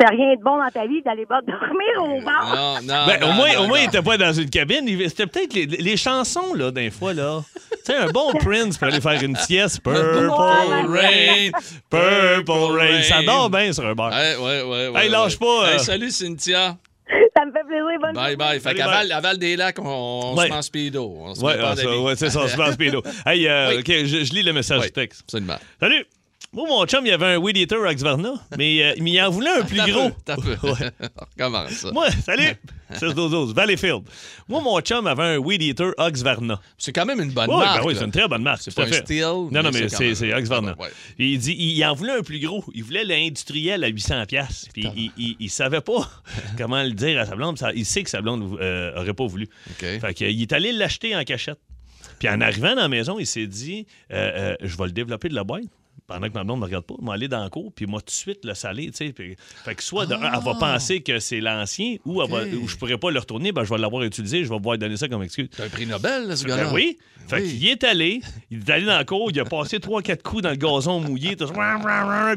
[0.00, 2.54] c'était rien de bon dans ta vie d'aller pas dormir au bar.
[2.54, 3.06] Non, non.
[3.08, 3.84] Ben, non, au moins, non, au moins non.
[3.84, 4.84] il était pas dans une cabine.
[4.86, 7.40] Il- C'était peut-être les, les chansons, là, d'un fois, là.
[7.72, 9.82] tu sais, un bon Prince pour aller faire une sieste.
[9.82, 10.30] Purple
[10.88, 11.50] Rain,
[11.90, 13.02] Purple Rain.
[13.02, 14.12] Ça dort bien sur un bar.
[14.12, 14.88] Ouais, ouais, ouais.
[14.90, 15.46] ouais Hey, lâche ouais.
[15.46, 15.78] pas, Hey, euh.
[15.78, 16.76] salut, Cynthia.
[17.36, 18.54] Ça me fait plaisir, bonne Bye bye.
[18.54, 18.94] Fait Salut, qu'à bye.
[19.08, 20.44] Val, à Val des Lacs, on, on Ouais.
[20.46, 21.16] se met en speedo.
[21.20, 23.02] On se Ouais, met pas ah, ça, ouais, c'est ça, on se passe pédo.
[23.26, 23.78] Hey, euh, Oui.
[23.80, 25.22] OK, je, je lis le message Oui, du texte.
[25.24, 25.56] Absolument.
[25.80, 26.04] Salut!
[26.50, 29.50] Moi, mon chum, il avait un Weed Eater Axvarna, mais, euh, mais il en voulait
[29.50, 30.10] un plus gros.
[30.24, 30.56] T'as peu.
[30.62, 30.90] Ouais.
[31.36, 31.92] Recommence ça.
[31.92, 32.54] Moi, salut!
[32.94, 34.02] 6 12 12 Valleyfield.
[34.48, 36.58] Moi, mon chum avait un Weed Eater Oxvarna.
[36.78, 37.80] C'est quand même une bonne Ouais, marque.
[37.82, 38.62] ben oui, c'est une très bonne marque.
[38.62, 40.74] C'est pas un steel, Non, non, mais c'est même-.
[40.78, 40.88] Ouais.
[41.18, 42.64] Et Il dit il en voulait un plus gros.
[42.72, 44.68] Il voulait l'industriel à 800 pièces.
[44.72, 46.08] Puis il, il, il savait pas
[46.56, 47.58] comment le dire à sa blonde.
[47.74, 49.48] Il sait que sa blonde euh, aurait pas voulu.
[49.70, 49.80] OK.
[50.00, 51.58] Fait qu'il est allé l'acheter en cachette.
[52.18, 55.28] Puis en arrivant dans la maison, il s'est dit euh, euh, je vais le développer
[55.28, 55.64] de la boîte.
[56.08, 57.84] Pendant que ma blonde ne me regarde pas, je vais aller dans le cour, puis
[57.84, 59.12] moi, tout de suite, le saler, tu sais.
[59.12, 62.66] Puis- Fait que soit, de elle va penser que c'est l'ancien, ou, elle va- ou
[62.66, 65.06] je pourrais pas le retourner, ben, je vais l'avoir utilisé, je vais pouvoir donner ça
[65.06, 65.48] comme excuse.
[65.54, 66.64] C'est un prix Nobel, là, ce gars-là.
[66.64, 66.96] Ben oui.
[67.28, 67.48] Fait Oui.
[67.58, 70.48] qu'il est allé, il est allé dans le cour, il a passé 3-4 coups dans
[70.50, 71.54] le gazon mouillé, tout puis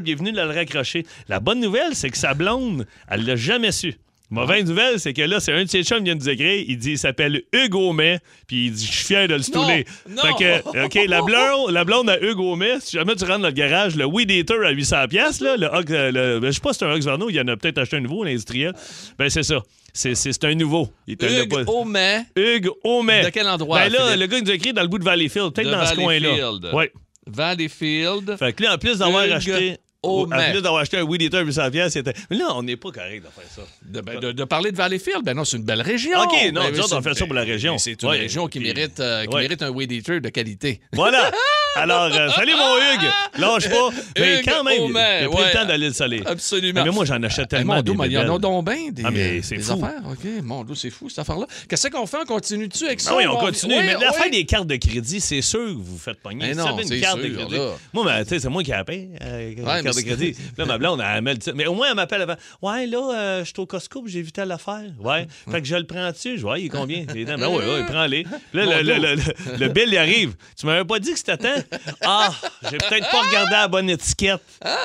[0.04, 1.06] il est venu le raccrocher.
[1.28, 3.94] La bonne nouvelle, c'est que sa blonde, elle l'a jamais su.
[4.32, 6.64] Mauvaise nouvelle, c'est que là, c'est un de ses chums qui vient de nous écrire.
[6.66, 9.84] Il dit il s'appelle Hugues Aumet, puis il dit Je suis fier de le stouler.
[10.08, 13.40] Non, Fait que, OK, la blonde, la blonde à Hugues Aumet, si jamais tu rentres
[13.40, 16.72] dans le garage, le Weed Eater à 800$, là, le, euh, le- je sais pas
[16.72, 18.72] si c'est un Ox Varno, il y en a peut-être acheté un nouveau, l'industriel.
[19.18, 19.62] Ben, c'est ça.
[19.92, 20.88] C'est, c'est, c'est un nouveau.
[21.06, 22.24] Il Hugues Aumet.
[22.34, 23.24] Hugues Aumet.
[23.24, 24.20] De quel endroit, Ben là, Philippe?
[24.20, 26.28] le gars, il nous a écrit dans le bout de Valleyfield, peut-être dans ce coin-là.
[26.30, 26.70] Valleyfield.
[26.72, 26.84] Oui.
[27.26, 28.36] Valleyfield.
[28.38, 29.76] Fait que là, en plus d'avoir acheté.
[30.04, 30.34] Aumet.
[30.48, 32.12] En plus d'avoir acheté un Weed Eater à 800 pièces, c'était.
[32.28, 33.62] Mais là, on n'est pas correct de faire ça.
[33.84, 36.18] De, ben, de- de parler de Valleyfield, ben non, c'est une belle région.
[36.20, 37.74] OK, non, Ben on fait ça pour la région.
[37.74, 38.18] ben, C'est une Ouais.
[38.18, 39.42] région qui Puis- mérite, euh, qui Ouais.
[39.42, 40.80] mérite un weed eater de qualité.
[40.92, 41.30] Voilà.
[41.76, 43.10] Alors, euh, salut mon Hugues.
[43.38, 43.90] Lâche pas.
[44.18, 45.46] Mais Hugues quand même, il a pris ouais.
[45.46, 46.22] le temps d'aller le saler.
[46.26, 46.84] Absolument.
[46.84, 47.76] Mais moi, j'en achète Eh, tellement.
[47.76, 49.72] mon mais il y en a donc bien des, Ah, mais des fou.
[49.72, 50.02] affaires.
[50.10, 51.46] OK, mon c'est fou, cette affaire-là.
[51.68, 52.18] Qu'est-ce qu'on fait?
[52.22, 53.10] On continue-tu avec ça?
[53.14, 53.74] Ah oui, on continue.
[53.76, 54.30] Mais l'affaire oui.
[54.32, 56.54] des cartes de crédit, c'est sûr que vous faites pogner.
[56.54, 57.78] Non, c'est une carte de sûr.
[57.94, 60.32] Moi, ben, tu sais, c'est moi qui la paye, euh, la carte de c'est- crédit.
[60.32, 61.54] Puis là, ma blonde, elle met le titre.
[61.56, 62.36] Mais au moins, elle m'appelle avant.
[62.62, 64.82] Ouais, là, euh, je suis au Costco, j'ai vu telle affaire.
[65.00, 65.26] Ouais.
[65.50, 66.36] Fait que je le prends dessus.
[66.38, 67.04] Je vois, il est combien?
[67.14, 67.36] Les dents.
[67.38, 68.22] Ben oui, oui, prends-les.
[68.52, 68.92] Là, Mon le, dos.
[68.94, 70.34] le, le, le bill, il arrive.
[70.58, 71.62] Tu m'avais pas dit que c'était temps?
[72.02, 72.30] Ah,
[72.70, 74.40] j'ai peut-être pas regardé la bonne étiquette.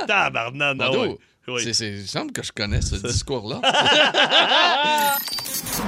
[0.07, 1.17] Tabarnak, ah Mon ouais.
[1.49, 1.61] Oui.
[1.63, 3.61] C'est- c'est- Il semble que je connais ce discours-là.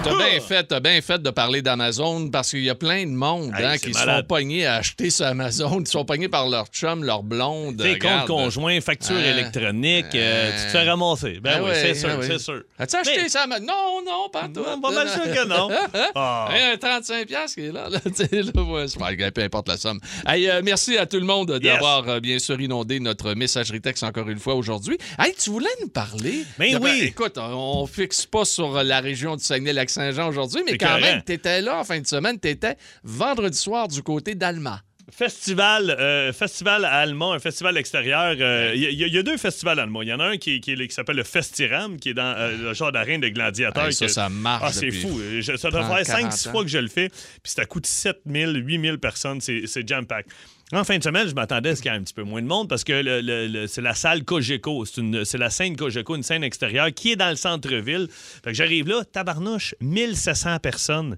[0.03, 3.11] T'as bien fait, t'as bien fait de parler d'Amazon parce qu'il y a plein de
[3.11, 4.27] monde Hey, hein, qui se font malade.
[4.27, 7.77] pogner à acheter sur Amazon, qui sont pognés par leur chum, leur blonde.
[7.81, 9.31] Tes comptes conjoints, factures Hein?
[9.33, 11.39] électroniques, euh, tu te fais ramasser.
[11.41, 12.27] Ben Ah oui, c'est sûr, ah ouais.
[12.27, 12.61] c'est sûr.
[12.77, 13.45] As-tu acheté ça?
[13.47, 14.77] Non, non, pas toi.
[14.81, 15.69] Pas mal sûr que non.
[16.15, 16.49] Ah.
[16.53, 17.89] Hey, un 35$ piastres qui est là.
[17.89, 19.99] là, là, peu importe la somme.
[20.27, 24.03] Hey, euh, merci à tout le monde d'avoir euh, bien sûr inondé notre messagerie texte
[24.03, 24.97] encore une fois aujourd'hui.
[25.17, 26.45] Hey, tu voulais nous parler?
[26.57, 27.01] Ben de- oui.
[27.03, 31.61] écoute, on fixe pas sur la région du Saguenay-Lac-Saint-Jean aujourd'hui, mais C'est quand même, t'étais
[31.61, 32.39] là en fin de semaine.
[32.39, 34.81] T'étais vendredi soir du côté d'Alma.
[35.11, 38.35] Festival, euh, festival à Alma, un festival extérieur.
[38.39, 39.99] euh, Il y, a- il y a deux festivals à Alma.
[40.03, 42.35] Il y en a un qui, qui, est- qui s'appelle le Festiram, qui est dans
[42.37, 43.87] euh, le genre d'arène de gladiateurs.
[43.87, 45.19] Hey, ça, que- ça marche Ah, c'est fou.
[45.39, 46.51] Je- ça doit 30, faire 40 5-6 ans.
[46.51, 47.09] fois que je le fais.
[47.09, 49.41] Puis ça coûte 7 000, 8 000 personnes.
[49.41, 50.25] C'est c'est jam-pack.
[50.71, 52.41] En fin de semaine, je m'attendais à ce qu'il y ait un petit peu moins
[52.43, 54.85] de monde parce que le- le- le- c'est la salle Cogeco.
[54.85, 58.07] C'est la scène Cogeco, une scène extérieure qui est dans le centre-ville.
[58.11, 61.17] Fait que j'arrive là, tabarnouche, 1700 personnes.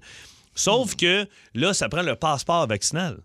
[0.54, 3.18] Sauf que là, ça prend le passeport vaccinal.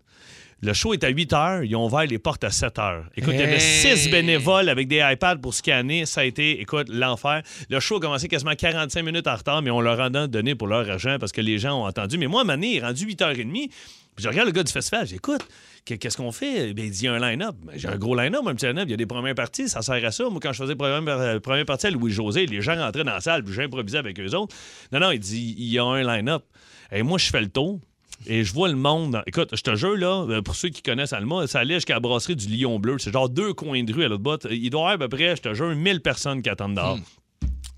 [0.60, 1.62] Le show est à 8 heures.
[1.62, 3.04] Ils ont ouvert les portes à 7 heures.
[3.16, 3.96] Écoute, il y avait Hey!
[3.96, 6.04] 6 bénévoles avec des iPads pour scanner.
[6.04, 7.42] Ça a été, écoute, l'enfer.
[7.70, 10.66] Le show a commencé quasiment 45 minutes en retard, mais on leur a donné pour
[10.66, 12.18] leur argent parce que les gens ont entendu.
[12.18, 13.68] Mais moi, à un moment donné, il est rendu 8h30.
[14.16, 15.06] Puis je regarde le gars du festival.
[15.06, 15.46] J'écoute,
[15.94, 16.74] qu'est-ce qu'on fait?
[16.74, 17.56] Ben, il dit il y a un line-up.
[17.62, 18.84] Ben, J'ai un gros line-up, un petit line-up.
[18.86, 19.68] Il y a des premières parties.
[19.68, 20.28] Ça sert à ça.
[20.28, 23.44] Moi, quand je faisais première, première partie à Louis-José, les gens rentraient dans la salle,
[23.44, 24.54] puis j'improvisais avec eux autres.
[24.92, 26.44] Non, non, il dit il y a un line-up.
[26.92, 27.80] Et moi, je fais le tour.
[28.26, 29.22] Et je vois le monde.
[29.26, 32.00] Écoute, je te jure, là, euh, pour ceux qui connaissent Alma, ça allait jusqu'à la
[32.00, 32.98] brasserie du Lion Bleu.
[32.98, 34.44] C'est genre deux coins de rue à l'autre bout.
[34.50, 36.98] Il doit y avoir à peu près, je te jure, 1000 personnes qui attendent dehors.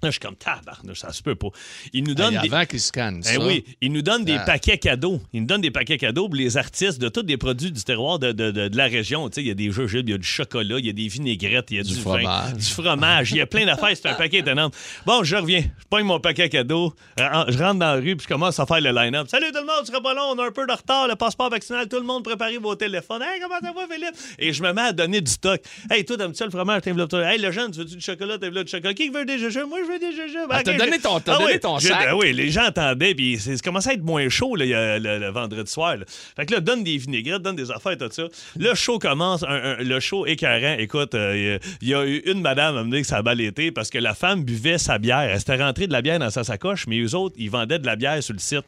[0.02, 1.48] Là, je suis comme tabarnouche, ça se peut pas.
[1.92, 2.54] Il nous donne Hey, des.
[2.54, 4.44] avant qu'ils scannent Eh oui, ils nous donnent des Ah.
[4.46, 5.20] paquets cadeaux.
[5.32, 8.18] Ils nous donnent des paquets cadeaux pour les artistes de tous les produits du terroir
[8.18, 9.28] de, de- de- de la région.
[9.28, 10.92] Tu sais, il y a des jujubes, il y a du chocolat, il y a
[10.92, 12.52] des vinaigrettes, il y a du, Du vin, fromage.
[12.54, 13.30] du fromage.
[13.32, 13.90] Il y a plein d'affaires.
[13.94, 14.70] C'est un paquet étonnant.
[15.04, 15.60] Bon, je reviens.
[15.62, 16.94] Je pogne mon paquet cadeau.
[17.18, 19.28] Euh, Je rentre dans la rue puis je commence à faire le line-up.
[19.28, 20.32] Salut tout le monde, tu seras pas long.
[20.34, 21.08] On a un peu de retard.
[21.08, 21.88] Le passeport vaccinal.
[21.88, 23.22] Tout le monde, préparez vos téléphones.
[23.22, 24.14] Hey, comment ça va, Philippe?
[24.38, 25.60] Et je me mets à donner du stock.
[25.90, 26.82] Hey, toi, t'aimes-tu le fromage?
[27.10, 27.24] Toi.
[27.32, 28.38] Hey, le jeune, tu veux-tu du chocolat?
[28.38, 28.94] T'enveloppes du chocolat?
[28.94, 29.68] Qui veut des jujubes?
[29.68, 30.48] Moi, je veux des jujubes.
[30.50, 32.06] Ah, t'as donné ton- t'as Ah donné oui, ton je- sac.
[32.08, 35.28] ah oui, les gens entendaient, puis c'est commencé à être moins chaud là, le, le
[35.30, 35.96] vendredi soir.
[35.96, 36.04] là.
[36.36, 38.24] Fait que là, donne des vinaigrettes, donne des affaires, tout ça.
[38.58, 40.76] Le show commence, un- un- le show écœurant.
[40.78, 43.40] Écoute, euh, il y a eu une madame à me dire que ça a mal
[43.40, 45.20] été parce que la femme buvait sa bière.
[45.20, 47.86] Elle s'était rentrée de la bière dans sa sacoche, mais eux autres, ils vendaient de
[47.86, 48.64] la bière sur le site.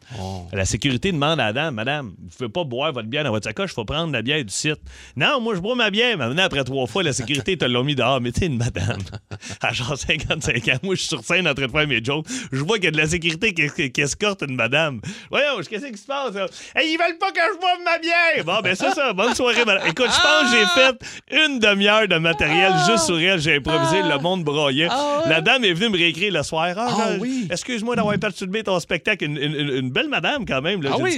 [0.51, 3.45] La sécurité demande à la dame, madame, vous pouvez pas boire votre bière dans votre
[3.47, 4.79] sacoche, il faut prendre la bière du site.
[5.15, 6.17] Non, moi, je bois ma bière.
[6.17, 8.19] Maintenant, après trois fois, la sécurité te l'a mis dehors.
[8.21, 8.99] Mais tu sais, une madame,
[9.61, 12.25] à genre 55 ans, moi, je suis sur scène en train de faire mes jokes.
[12.51, 14.99] Je vois qu'il y a de la sécurité qui, escorte une madame.
[15.29, 16.33] Voyons, qu'est-ce qui se passe?
[16.33, 16.47] là?
[16.75, 18.43] Hey, ils veulent pas que je boive ma bière!
[18.45, 19.13] Bon, ben c'est ça.
[19.13, 19.87] Bonne soirée, madame.
[19.87, 23.39] Écoute, je pense que j'ai fait une demi-heure de matériel juste sur elle.
[23.39, 24.01] J'ai improvisé.
[24.01, 24.87] Le monde broyait.
[25.27, 26.73] La dame est venue me réécrire le soir.
[26.77, 27.47] Ah, Ah oui.
[27.49, 29.23] Excuse-moi d'avoir perturbé ton spectacle.
[29.25, 30.81] Une, une- une- belle madame, quand même.
[30.81, 30.91] Là.
[30.93, 31.17] Ah oui,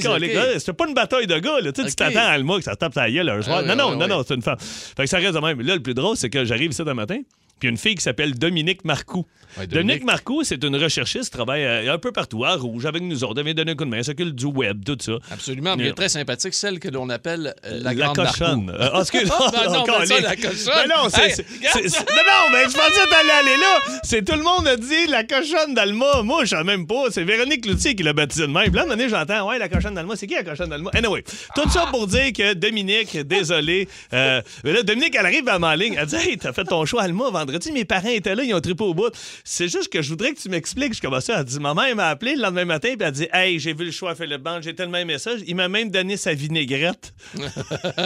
[0.58, 1.60] C'était pas une bataille de gars.
[1.62, 1.72] Là.
[1.72, 3.64] Tu sais, tu t'attends à Alma que ça tape sa gueule un soir.
[3.64, 4.58] non, non, non, non, c'est une femme.
[4.60, 5.62] Fait que ça reste de même.
[5.62, 7.20] Là, le plus drôle, c'est que j'arrive ici un matin.
[7.60, 9.26] Puis une fille qui s'appelle Dominique Marcoux.
[9.58, 9.74] Ouais, Dominique.
[9.88, 10.04] Dominique.
[10.06, 13.36] Marcoux, c'est une recherchiste, travaille euh, un peu partout, à Rouge, avec nous autres.
[13.40, 15.14] Elle vient donner un coup de main, elle s'occupe du web, tout ça.
[15.32, 15.78] Absolument.
[15.78, 18.66] mais Elle est très sympathique, celle que l'on appelle euh, la, La grande cochonne.
[18.66, 18.84] Marcoux.
[18.84, 20.52] Euh, ah, excuse- Ah, ben non, encore mais ça, la cochonne.
[20.66, 21.24] Ben non, c'est.
[21.24, 23.80] Hey, c'est- non, mais je pensais t'allais aller là.
[24.04, 26.22] C'est tout le monde a dit la cochonne d'Alma.
[26.24, 27.06] Moi, je sais même pas.
[27.12, 28.64] C'est Véronique Cloutier qui l'a baptisé de même.
[28.66, 30.16] Puis là, à un moment donné, j'entends, ouais, la cochonne d'Alma.
[30.18, 30.90] C'est qui la cochonne d'Alma?
[30.94, 31.24] Anyway,
[31.56, 33.88] tout ça pour dire que Dominique, désolé.
[34.12, 35.96] euh, mais là, Dominique, elle arrive à ma ligne.
[35.98, 37.72] Elle dit, hey, t'as fait ton choix Alma vendredi.
[37.72, 39.10] Mes parents étaient là, ils ont trippé au bout.
[39.44, 40.94] C'est juste que je voudrais que tu m'expliques.
[40.96, 43.60] Je commençais à dire, ma mère m'a appelé le lendemain matin, puis elle dit, hey,
[43.60, 45.32] j'ai vu le choix Philippe Band, j'ai tellement aimé ça.
[45.48, 47.14] Il m'a même donné sa vinaigrette.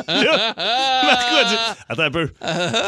[0.07, 0.53] Là,
[1.03, 1.55] Marco a dit
[1.89, 2.29] Attends un peu.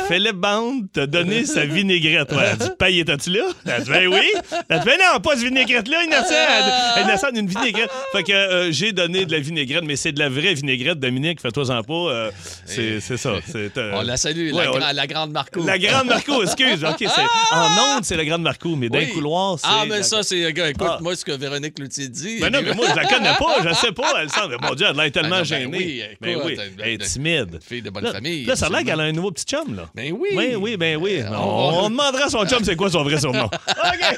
[0.08, 2.32] Philippe Bande t'a donné sa vinaigrette.
[2.32, 3.46] Ouais, elle a dit Paye, t'as-tu là?
[3.66, 4.32] Elle a dit Ben oui.
[4.70, 6.34] Elle a dit Ben non, pas ce vinaigrette-là, innocent.
[6.98, 7.90] Elle d'une vinaigrette.
[8.12, 11.40] Fait que euh, j'ai donné de la vinaigrette, mais c'est de la vraie vinaigrette, Dominique,
[11.42, 11.94] fais-toi-en pas.
[11.94, 12.32] euh,
[12.66, 13.34] c'est ça.
[13.56, 15.64] euh, On la salue, ouais, la, on- gra- la grande Marco.
[15.66, 16.84] La grande Marco, excuse.
[16.84, 19.00] OK, c'est, en onde, c'est la grande Marco, mais Oui.
[19.00, 19.68] les couloirs, c'est.
[19.70, 20.52] Ah, mais la- ça, c'est.
[20.54, 20.98] gars, Écoute, Ah.
[21.02, 22.40] moi, ce que Véronique Cloutier dit.
[22.40, 24.14] Ben non, mais moi, je la connais pas, je sais pas.
[24.22, 24.58] Elle semble.
[24.62, 25.78] Mon Dieu, elle a l'air tellement Ah non, ben gênée.
[25.78, 27.60] oui, Ben oui, elle- elle est timide.
[27.68, 28.46] Fille de bonne Là, famille.
[28.46, 28.98] Là, ça a l'air absolument.
[28.98, 29.84] qu'elle a un nouveau petit chum, là.
[29.96, 30.30] Ben oui.
[30.36, 31.20] Oui, oui, ben oui.
[31.22, 33.46] Euh, on, on va- on demandera à son chum c'est quoi son vrai surnom.
[33.70, 34.18] OK.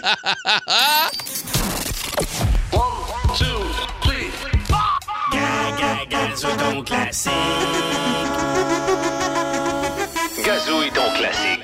[10.46, 11.62] Gazouille ton classique.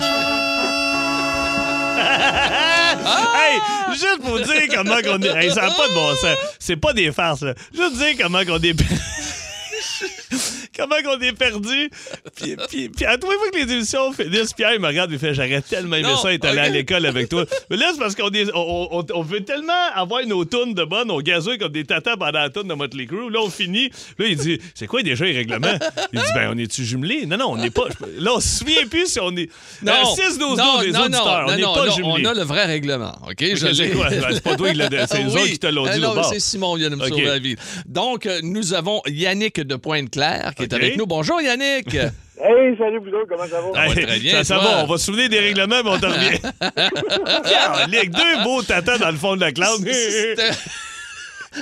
[0.00, 0.32] Je-
[3.34, 3.58] Hey,
[3.92, 5.44] juste pour dire comment qu'on est.
[5.44, 6.36] Hey, ça n'a pas de bon sens.
[6.58, 7.54] C'est pas des farces, là.
[7.74, 8.74] Juste dire comment qu'on est.
[10.76, 11.90] comment qu'on est perdu?
[12.36, 15.18] Puis, puis, puis à trois fois que les émissions finissent, Pierre il me regarde et
[15.18, 17.44] fait J'aurais tellement aimé Non, ça être allé à l'école avec toi.
[17.70, 20.84] Mais là, c'est parce qu'on est, on, on- on veut tellement avoir nos tunes de
[20.84, 23.30] bonnes, on gazouille comme des tatas pendant la tune de Motley Crue.
[23.30, 23.90] Là, on finit.
[24.18, 25.78] Là, il dit C'est quoi déjà les règlements?
[26.12, 27.26] Il dit Ben, on est-tu jumelés?
[27.26, 27.84] Non, non, on n'est pas.
[28.18, 29.48] Là, on se souvient plus si on est.
[29.82, 31.24] Non, 6 12 non, 12 des non, auditeurs.
[31.46, 32.26] non, on n'est non, pas non, jumelés.
[32.26, 33.36] On a le vrai règlement, OK?
[33.40, 34.08] Je c'est l'ai- quoi?
[34.10, 35.34] C'est pas toi qui l'a- c'est eux Oui.
[35.40, 37.38] autres qui te l'ont Euh, dit non, c'est Simon qui vient de me sauver la
[37.38, 37.56] vie.
[37.86, 40.82] Donc, euh, nous avons Yannick de Pointe-Claire qui est OK.
[40.82, 41.06] avec nous.
[41.06, 41.96] Bonjour, Yannick.
[42.44, 43.94] Hey, salut vous autres, comment ça va?
[43.94, 46.40] très bien, ça, va, on va se souvenir des règlements, mais on t'en revient.
[47.92, 49.78] Calique, deux beaux tatas dans le fond de la classe.
[49.80, 50.52] Sté-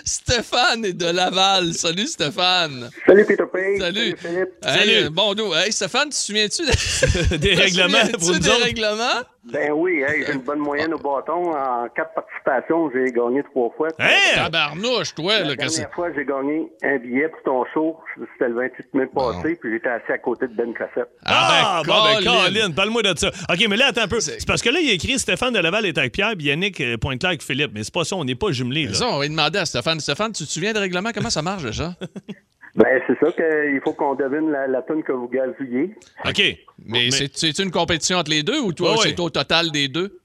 [0.04, 1.74] Stéphane est de Laval.
[1.74, 2.88] Salut, Stéphane.
[3.06, 3.78] Salut Peter Pay.
[3.78, 4.16] Salut.
[4.16, 4.48] Philippe.
[4.64, 5.10] Hey, Salut.
[5.10, 9.22] bon, nous, hey, Stéphane, tu te souviens-tu de- des te règlements souviens-tu des règlements?
[9.42, 11.52] Ben oui, hey, j'ai une bonne moyenne au bâton.
[11.56, 13.88] En quatre participations, j'ai gagné trois fois.
[13.98, 14.08] Hein?
[14.34, 17.96] Tabarnouche, toi, La là, dernière fois, j'ai gagné un billet pour ton show.
[18.34, 21.08] C'était le 28 mai passé, puis j'étais assis à côté de Ben Cassette.
[21.24, 22.44] Ah, bon, ben, Colin.
[22.44, 23.28] Colin, parle-moi de ça.
[23.50, 24.20] OK, mais là, attends un peu.
[24.20, 26.78] C'est- parce que là, il a écrit Stéphane de Laval est avec Pierre, puis Yannick
[26.82, 27.70] euh, Pointe-Claire avec Philippe.
[27.72, 28.94] Mais c'est pas ça, on n'est pas jumelés, là.
[28.94, 30.00] Ça, on va demander à Stéphane.
[30.00, 31.10] Stéphane, tu te souviens des règlements?
[31.14, 31.94] Comment ça marche déjà?
[32.76, 35.94] Ben, c'est ça qu'il faut qu'on devine la, la tonne que vous gazouillez.
[36.24, 36.38] OK.
[36.38, 36.56] Mais,
[36.86, 39.02] Mais- c'est- une compétition entre les deux ou toi, Ouais, ouais.
[39.08, 40.19] c'est au total des deux?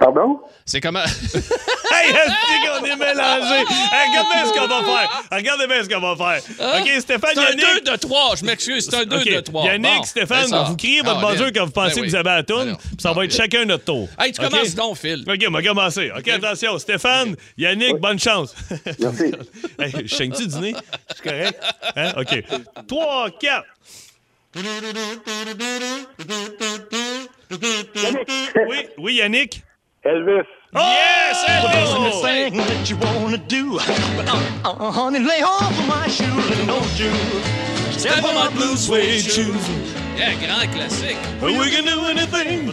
[0.00, 0.40] Pardon?
[0.64, 1.04] C'est comment?
[1.92, 3.64] Hey, est-ce qu'on est mélangés?
[3.92, 5.22] Hey, regarde bien ce qu'on va faire.
[5.32, 6.80] Regardez bien ce qu'on va faire.
[6.80, 7.84] OK, Stéphane, C'est un Yannick.
[7.84, 9.24] 2 de 3, je m'excuse, c'est un 2 OK.
[9.28, 9.64] de 3.
[9.66, 11.50] Yannick, Bon, Stéphane, vous criez votre Ah, bien.
[11.52, 12.08] quand vous pensez Ben que oui.
[12.10, 12.76] vous avez la Ben toune, non.
[12.76, 14.08] puis ça va être chacun notre tour.
[14.20, 14.50] Hey, tu OK?
[14.50, 15.24] commences donc, Phil.
[15.28, 16.12] OK, on va commencer.
[16.16, 16.78] OK, attention.
[16.78, 18.54] Stéphane, Yannick, bonne chance.
[19.00, 19.32] Merci.
[19.80, 20.74] hey, je saigne-tu du nez?
[21.08, 21.60] C'est correct?
[21.96, 22.12] Hein?
[22.18, 22.44] OK.
[22.86, 23.64] 3, 4.
[28.68, 29.62] Oui, oui, Yannick.
[30.04, 30.46] Elvis.
[30.72, 31.44] Yes!
[31.44, 32.22] Elvis!
[32.22, 33.78] thing that you wanna do.
[33.78, 37.12] Uh, uh, honey, lay off of my shoes and don't you
[37.92, 39.99] step on my blue suede shoes.
[40.20, 41.16] Yeah, grand classique.
[41.40, 42.70] We can do anything.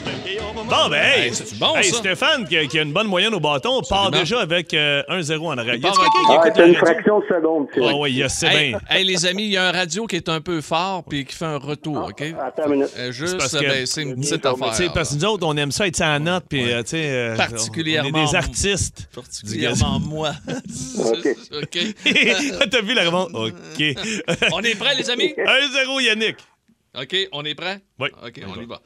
[0.69, 1.97] Bon, ben, hey, Hey, c'est bon, hey, ça?
[1.99, 4.19] Stéphane, qui a, qui a une bonne moyenne au bâton, part Absolument.
[4.19, 5.75] déjà avec euh, 1-0 en arrière.
[5.75, 7.67] Y a-tu quelqu'un qui Ah, écoute la une fraction de seconde.
[7.77, 8.79] Ah oui, yes, c'est Hey, bien.
[8.89, 11.35] hey, les amis, il y a un radio qui est un peu fort puis qui
[11.35, 12.21] fait un retour, OK?
[12.21, 12.89] Attends une minute.
[12.97, 14.69] Euh, juste, parce que- ben, c'est une petite affaire.
[14.71, 16.89] Tu sais, parce que nous autres, on aime ça être sans note, puis, euh, tu
[16.89, 18.09] sais, euh, Particulièrement.
[18.13, 19.07] On est des artistes.
[19.15, 20.31] Particulièrement moi.
[20.99, 21.27] OK.
[21.63, 21.79] OK.
[22.71, 23.29] T'as vu la réponse?
[23.33, 23.83] OK.
[24.51, 25.33] On est prêts, les amis?
[25.37, 26.35] 1-0, Yannick.
[26.99, 27.79] OK, on est prêts?
[27.99, 28.09] Oui.
[28.23, 28.81] OK, on y va.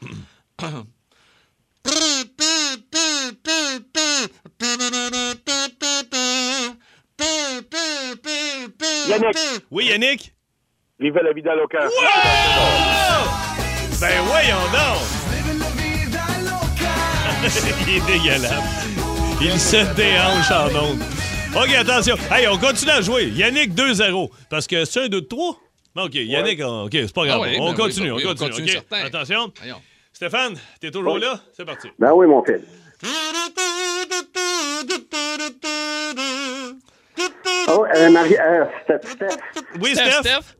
[9.07, 9.37] Yannick.
[9.71, 10.33] Oui, Yannick?
[10.99, 11.79] Vive la vida loca.
[14.01, 15.01] Ben voyons donc!
[17.87, 18.87] Il est dégueulasse.
[19.41, 21.01] Il se déhanche en ondes.
[21.55, 22.15] OK, attention.
[22.29, 23.29] Hey, on continue à jouer.
[23.29, 24.29] Yannick 2-0.
[24.49, 25.57] Parce que c'est un 2 3.
[25.95, 27.37] OK, Yannick, on- OK, c'est pas grave.
[27.39, 28.71] Ah ouais, on, ben oui, continue, oui, on on continue.
[28.91, 29.51] Attention.
[29.59, 29.81] Voyons.
[30.13, 31.39] Stéphane, t'es toujours là?
[31.55, 31.89] C'est parti.
[31.99, 32.61] Ben oui, mon fils.
[37.67, 39.27] Oh, euh, Marie, euh, Steph, Steph,
[39.81, 40.21] Oui, Steph, Steph?
[40.21, 40.55] Steph?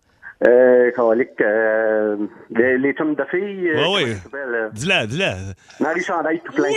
[0.48, 2.16] euh, colique, euh,
[2.50, 3.70] les, les chums de filles.
[3.70, 5.36] euh, ça s'appelle, euh, Dis-la, dis-la.
[5.80, 6.70] Marie Chandail tout plein.
[6.70, 6.76] Oui!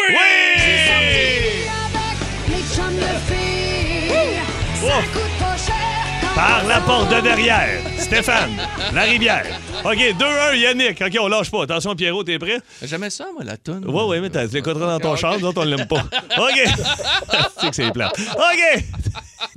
[4.87, 5.94] Oh!
[6.35, 7.81] Par la porte de derrière.
[7.99, 8.57] Stéphane,
[8.93, 9.47] la rivière.
[9.85, 11.01] OK, 2-1, Yannick.
[11.01, 11.63] OK, on lâche pas.
[11.63, 12.59] Attention, Pierrot, t'es prêt?
[12.83, 13.85] Jamais ça, moi, la tonne.
[13.89, 15.19] Ouais, ouais, mais t'as- tu l'écouteras dans ton Ok.
[15.19, 16.03] char, nous autres, on l'aime pas.
[16.39, 16.65] OK.
[17.61, 18.13] c'est que c'est plat.
[18.17, 18.85] OK.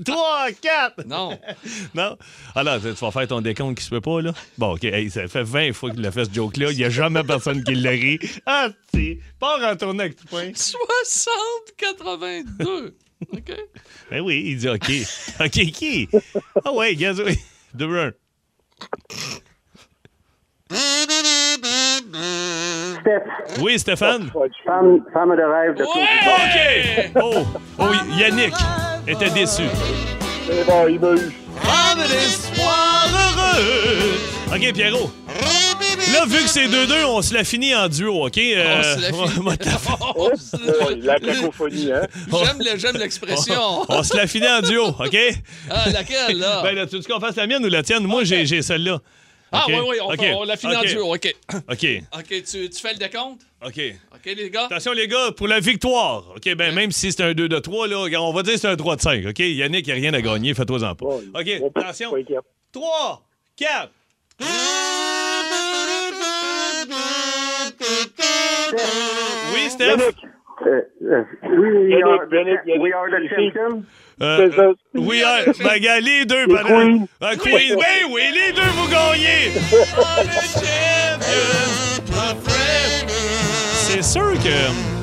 [0.06, 1.06] 3, 4.
[1.08, 1.40] Non.
[1.96, 2.18] Non?
[2.56, 4.32] Alors, tu vas faire ton décompte qui se peut pas, là?
[4.58, 4.84] Bon, OK.
[4.84, 6.72] Hey, ça fait 20 fois qu'il a fait ce joke-là.
[6.72, 8.20] Il n'y a jamais personne qui l'a ri.
[8.46, 10.52] Ah, tu Pas en tourner avec tout point.
[10.54, 11.34] 60,
[11.78, 12.96] 82.
[13.34, 13.52] OK.
[14.12, 14.90] Ben oui, il dit OK.
[15.40, 16.10] OK, qui?
[16.64, 17.38] Ah ouais, gaz, oui.
[17.76, 18.14] 2-1.
[23.02, 24.30] Steph, Oui, Stéphane?
[24.66, 27.12] femme, femme de rêve de Ouais!
[27.16, 27.22] OK!
[27.24, 27.46] Oh,
[27.80, 28.54] oh, Yannick
[29.08, 29.64] était déçu.
[30.46, 31.32] C'est bon, il m'a eu.
[31.64, 34.56] Ah, de l'espoir heureux.
[34.56, 35.12] OK, Pierrot.
[36.14, 38.38] Là, vu que c'est 2-2, on se la finit en duo, OK?
[38.38, 41.02] Euh, On se la on- finit.
[41.02, 42.08] la- la cacophonie, hein?
[42.32, 43.86] J'aime le- j'aime l'expression.
[43.90, 45.18] on se la finit en duo, OK?
[45.70, 46.62] Ah, laquelle, là?
[46.64, 48.04] Ben, là, tu veux qu'on fasse la mienne ou la tienne?
[48.04, 49.00] Moi, j'ai j'ai celle-là.
[49.52, 50.20] ah, oui, oui, on, OK.
[50.20, 51.14] fait- on l'a fini en duo.
[51.14, 51.36] OK.
[51.70, 53.42] OK, OK, tu, tu fais le décompte?
[53.66, 53.80] OK.
[54.16, 54.66] OK, les gars?
[54.66, 56.26] Attention, les gars, pour la victoire.
[56.36, 58.68] OK, ben même si c'est un 2 de 3, là, on va dire que c'est
[58.68, 59.26] un 3 de 5.
[59.28, 59.40] OK?
[59.40, 61.06] Yannick, il n'y a rien à gagner, fais-toi-en pas.
[61.06, 62.12] Bon, OK, bon, attention.
[62.12, 62.40] pas inquiète.
[62.72, 63.24] 3,
[63.58, 63.92] 4.
[69.54, 69.98] Oui, Steph?
[70.66, 73.86] Euh, euh, we, Yannick, are, Yannick, Yannick, we are the champions.
[74.20, 75.42] Euh, oui, ah,
[76.26, 76.46] deux.
[77.22, 79.52] Ah, Queen, ben oui, les deux, vous gagnez!
[83.74, 84.98] C'est sûr que...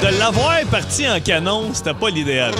[0.00, 2.54] De l'avoir parti en canon, c'était pas l'idéal.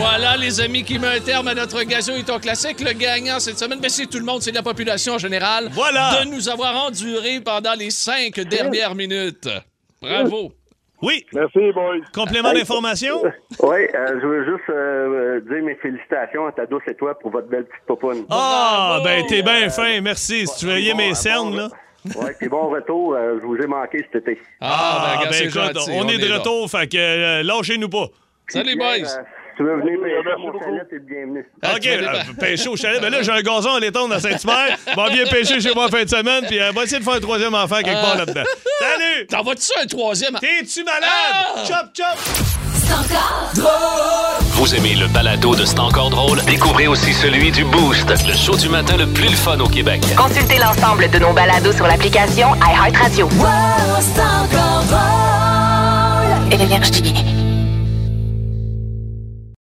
[0.00, 2.80] Voilà, les amis, qui met un terme à notre gazon et ton classique.
[2.80, 5.68] Le gagnant cette semaine, ben, c'est tout le monde, c'est la population en général.
[5.72, 6.24] Voilà.
[6.24, 9.48] De nous avoir enduré pendant les cinq dernières minutes.
[10.00, 10.52] Bravo.
[11.02, 11.96] Oui, Merci, boys.
[12.14, 13.22] complément d'information?
[13.62, 17.30] Oui, euh, je veux juste euh, dire mes félicitations à ta douce et toi pour
[17.30, 18.24] votre belle petite popoune.
[18.30, 19.04] Ah, Bravo.
[19.04, 20.46] ben t'es bien fin, merci.
[20.46, 21.68] Si tu voyais mes cernes, là.
[22.16, 23.14] Oui, puis bon retour.
[23.14, 24.40] euh, je vous ai manqué cet été.
[24.60, 26.38] Ah, ben, regarde, c'est écoute, gentil, on, est de là.
[26.38, 28.06] retour, fait que euh, lâchez-nous pas.
[28.48, 29.22] Salut, boys.
[29.60, 30.64] Euh, tu veux venir pêcher beaucoup.
[30.64, 31.46] chalet, t'es bienvenu.
[31.62, 33.00] OK, euh, pêcher au chalet.
[33.00, 34.78] Ben là, j'ai un gazon à l'étendre à Saint-Hubert.
[34.96, 37.14] Va bien pêcher chez moi en fin de semaine, puis euh, va essayer de faire
[37.14, 38.42] un troisième enfant quelque part là-dedans.
[38.78, 39.26] Salut!
[39.28, 40.34] T'en vas-tu un troisième?
[40.40, 41.04] T'es-tu malade?
[41.04, 41.64] Ah!
[41.66, 42.18] Chop, chop!
[44.54, 46.40] Vous aimez le balado de C'est encore drôle?
[46.44, 50.00] Découvrez aussi celui du Boost, le show du matin le plus le fun au Québec.
[50.16, 53.28] Consultez l'ensemble de nos balados sur l'application iHeartRadio.
[56.50, 57.39] Énergie.